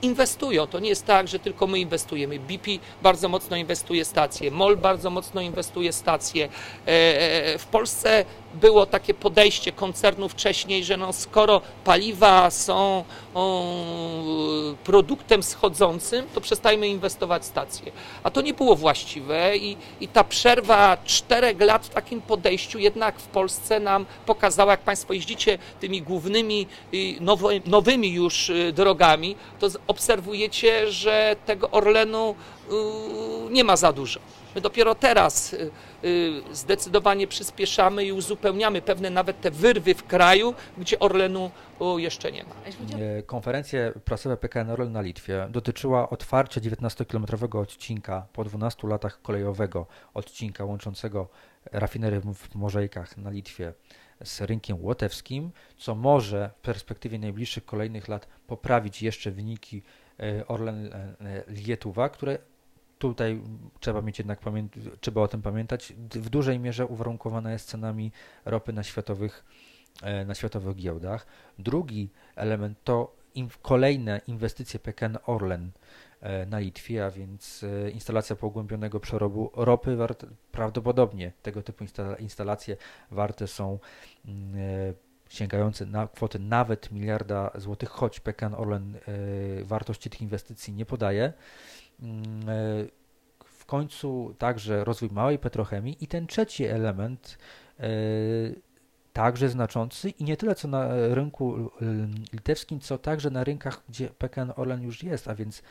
inwestują. 0.02 0.66
To 0.66 0.78
nie 0.78 0.88
jest 0.88 1.06
tak, 1.06 1.28
że 1.28 1.38
tylko 1.38 1.66
my 1.66 1.78
inwestujemy. 1.78 2.38
BP 2.38 2.70
bardzo 3.02 3.28
mocno 3.28 3.56
inwestuje 3.56 4.04
stacje, 4.04 4.50
MOL 4.50 4.76
bardzo 4.76 5.10
mocno 5.10 5.40
inwestuje 5.40 5.92
stacje. 5.92 6.44
E, 6.44 6.90
e, 6.90 7.58
w 7.58 7.66
Polsce 7.66 8.24
było 8.54 8.86
takie 8.86 9.14
podejście 9.14 9.72
koncernów 9.72 10.32
wcześniej, 10.32 10.84
że 10.84 10.96
no 10.96 11.12
skoro 11.12 11.60
paliwa 11.84 12.50
są 12.50 13.04
o, 13.34 14.74
produktem 14.84 15.42
schodzącym, 15.42 16.26
to 16.34 16.40
przestajmy 16.40 16.88
inwestować 16.88 17.42
w 17.42 17.46
stacje. 17.46 17.92
A 18.22 18.30
to 18.30 18.40
nie 18.40 18.54
było 18.54 18.76
właściwe 18.76 19.56
i, 19.56 19.76
i 20.00 20.08
ta 20.08 20.24
przerwa 20.24 20.96
czterech 21.04 21.60
lat 21.60 21.86
w 21.86 21.88
takim 21.88 22.22
podejściu 22.22 22.78
jednak 22.78 23.18
w 23.18 23.26
Polsce 23.26 23.80
nam 23.80 24.06
pokazała, 24.26 24.70
jak 24.70 24.80
Państwo 24.80 25.12
jeździcie 25.12 25.58
tymi 25.80 26.02
głównymi 26.02 26.66
nowy, 27.20 27.62
nowymi 27.66 28.12
już 28.12 28.50
y, 28.50 28.72
drogami, 28.72 29.36
to 29.58 29.68
obserwujecie, 29.86 30.92
że 30.92 31.36
tego 31.46 31.70
Orlenu 31.70 32.34
y, 32.70 32.72
nie 33.50 33.64
ma 33.64 33.76
za 33.76 33.92
dużo. 33.92 34.20
My 34.54 34.60
dopiero 34.60 34.94
teraz 34.94 35.52
y, 35.52 35.70
y, 36.04 36.42
zdecydowanie 36.52 37.26
przyspieszamy 37.26 38.04
i 38.04 38.12
uzupełniamy 38.12 38.82
pewne 38.82 39.10
nawet 39.10 39.40
te 39.40 39.50
wyrwy 39.50 39.94
w 39.94 40.06
kraju, 40.06 40.54
gdzie 40.78 40.98
Orlenu 40.98 41.50
jeszcze 41.96 42.32
nie 42.32 42.44
ma. 42.44 42.50
Konferencja 43.26 43.80
prasowa 44.04 44.36
PKN 44.36 44.70
Orlen 44.70 44.92
na 44.92 45.00
Litwie 45.00 45.46
dotyczyła 45.50 46.10
otwarcia 46.10 46.60
19-kilometrowego 46.60 47.58
odcinka 47.60 48.26
po 48.32 48.44
12 48.44 48.88
latach 48.88 49.22
kolejowego 49.22 49.86
odcinka 50.14 50.64
łączącego 50.64 51.28
rafinerię 51.72 52.20
w 52.20 52.54
Morzejkach 52.54 53.16
na 53.16 53.30
Litwie 53.30 53.72
z 54.24 54.40
rynkiem 54.40 54.84
łotewskim, 54.84 55.50
co 55.76 55.94
może 55.94 56.50
w 56.56 56.60
perspektywie 56.60 57.18
najbliższych 57.18 57.64
kolejnych 57.64 58.08
lat 58.08 58.28
poprawić 58.46 59.02
jeszcze 59.02 59.30
wyniki 59.30 59.82
e, 60.20 60.46
Orlen 60.46 60.92
e, 60.94 61.14
Lietuwa, 61.48 62.08
które 62.08 62.38
tutaj 63.02 63.40
trzeba 63.80 64.02
mieć 64.02 64.18
jednak 64.18 64.40
trzeba 65.00 65.20
o 65.20 65.28
tym 65.28 65.42
pamiętać, 65.42 65.92
w 66.10 66.28
dużej 66.28 66.58
mierze 66.58 66.86
uwarunkowana 66.86 67.52
jest 67.52 67.68
cenami 67.68 68.12
ropy 68.44 68.72
na 68.72 68.82
światowych, 68.82 69.44
e, 70.02 70.24
na 70.24 70.34
światowych 70.34 70.76
giełdach. 70.76 71.26
Drugi 71.58 72.10
element 72.36 72.78
to 72.84 73.16
im 73.34 73.48
kolejne 73.62 74.20
inwestycje 74.26 74.80
PKN 74.80 75.18
Orlen 75.26 75.70
e, 76.20 76.46
na 76.46 76.58
Litwie, 76.58 77.04
a 77.04 77.10
więc 77.10 77.64
e, 77.64 77.90
instalacja 77.90 78.36
pogłębionego 78.36 79.00
przerobu 79.00 79.50
ropy. 79.54 79.96
Prawdopodobnie 80.52 81.32
tego 81.42 81.62
typu 81.62 81.84
instalacje 82.18 82.76
warte 83.10 83.46
są 83.46 83.78
mm, 84.24 84.54
sięgające 85.28 85.86
na 85.86 86.08
kwoty 86.08 86.38
nawet 86.38 86.92
miliarda 86.92 87.50
złotych, 87.54 87.88
choć 87.88 88.20
PKN 88.20 88.54
Orlen 88.54 88.98
wartości 89.62 90.10
tych 90.10 90.22
inwestycji 90.22 90.72
nie 90.72 90.86
podaje. 90.86 91.32
Mm, 92.02 92.48
e, 92.48 92.52
w 93.44 93.66
końcu 93.66 94.34
także 94.38 94.84
rozwój 94.84 95.10
małej 95.10 95.38
petrochemii 95.38 95.96
i 96.00 96.06
ten 96.06 96.26
trzeci 96.26 96.64
element 96.64 97.38
e, 97.80 97.88
także 99.12 99.48
znaczący 99.48 100.10
i 100.10 100.24
nie 100.24 100.36
tyle 100.36 100.54
co 100.54 100.68
na 100.68 100.88
rynku 101.14 101.56
e, 101.56 101.84
litewskim, 102.32 102.80
co 102.80 102.98
także 102.98 103.30
na 103.30 103.44
rynkach, 103.44 103.82
gdzie 103.88 104.08
PKN 104.08 104.52
Orlen 104.56 104.82
już 104.82 105.02
jest, 105.02 105.28
a 105.28 105.34
więc 105.34 105.62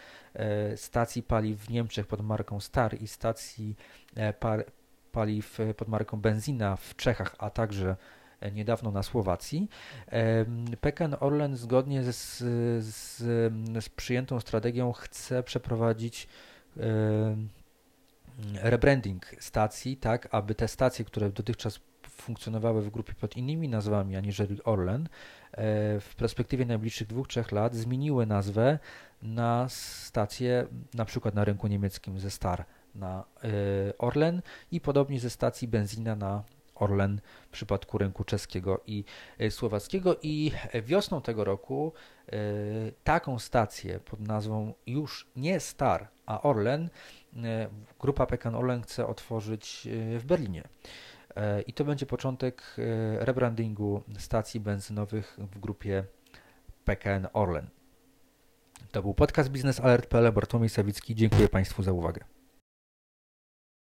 stacji 0.75 1.23
paliw 1.23 1.59
w 1.59 1.69
Niemczech 1.69 2.07
pod 2.07 2.21
marką 2.21 2.59
Star 2.59 3.01
i 3.01 3.07
stacji 3.07 3.75
paliw 5.11 5.57
pod 5.77 5.87
marką 5.87 6.21
Benzina 6.21 6.75
w 6.75 6.95
Czechach, 6.95 7.35
a 7.37 7.49
także 7.49 7.95
niedawno 8.51 8.91
na 8.91 9.03
Słowacji. 9.03 9.69
PKN 10.81 11.15
Orlen 11.19 11.55
zgodnie 11.55 12.03
z, 12.03 12.37
z, 12.85 13.17
z 13.83 13.89
przyjętą 13.89 14.39
strategią 14.39 14.91
chce 14.91 15.43
przeprowadzić 15.43 16.27
rebranding 18.53 19.25
stacji, 19.39 19.97
tak 19.97 20.27
aby 20.31 20.55
te 20.55 20.67
stacje, 20.67 21.05
które 21.05 21.29
dotychczas 21.29 21.79
funkcjonowały 22.21 22.81
w 22.81 22.89
grupie 22.89 23.13
pod 23.13 23.37
innymi 23.37 23.69
nazwami 23.69 24.15
aniżeli 24.15 24.63
Orlen, 24.63 25.03
e, 25.03 25.07
w 25.99 26.15
perspektywie 26.17 26.65
najbliższych 26.65 27.07
dwóch, 27.07 27.27
trzech 27.27 27.51
lat 27.51 27.75
zmieniły 27.75 28.25
nazwę 28.25 28.79
na 29.21 29.65
stację 29.69 30.67
na 30.93 31.05
przykład 31.05 31.35
na 31.35 31.43
rynku 31.43 31.67
niemieckim 31.67 32.19
ze 32.19 32.31
Star 32.31 32.65
na 32.95 33.23
e, 33.43 33.47
Orlen 33.97 34.41
i 34.71 34.81
podobnie 34.81 35.19
ze 35.19 35.29
stacji 35.29 35.67
benzina 35.67 36.15
na 36.15 36.43
Orlen 36.81 37.21
w 37.47 37.49
przypadku 37.49 37.97
rynku 37.97 38.23
czeskiego 38.23 38.81
i 38.87 39.03
e, 39.39 39.51
słowackiego 39.51 40.15
i 40.21 40.51
wiosną 40.83 41.21
tego 41.21 41.43
roku 41.43 41.93
e, 42.27 42.37
taką 43.03 43.39
stację 43.39 43.99
pod 43.99 44.19
nazwą 44.19 44.73
już 44.87 45.27
nie 45.35 45.59
Star, 45.59 46.07
a 46.25 46.41
Orlen 46.41 46.89
e, 47.35 47.67
grupa 47.99 48.25
PKN 48.25 48.55
Orlen 48.55 48.81
chce 48.81 49.07
otworzyć 49.07 49.87
w 50.17 50.25
Berlinie. 50.25 50.63
I 51.67 51.73
to 51.73 51.85
będzie 51.85 52.05
początek 52.05 52.75
rebrandingu 53.19 54.03
stacji 54.17 54.59
benzynowych 54.59 55.37
w 55.37 55.59
grupie 55.59 56.03
PKN 56.85 57.27
Orlen. 57.33 57.69
To 58.91 59.01
był 59.01 59.13
podcast 59.13 59.49
Biznes 59.49 59.79
Alert.pl. 59.79 60.31
Bartłomiej 60.31 60.69
Sawicki. 60.69 61.15
Dziękuję 61.15 61.49
Państwu 61.49 61.83
za 61.83 61.91
uwagę. 61.91 62.30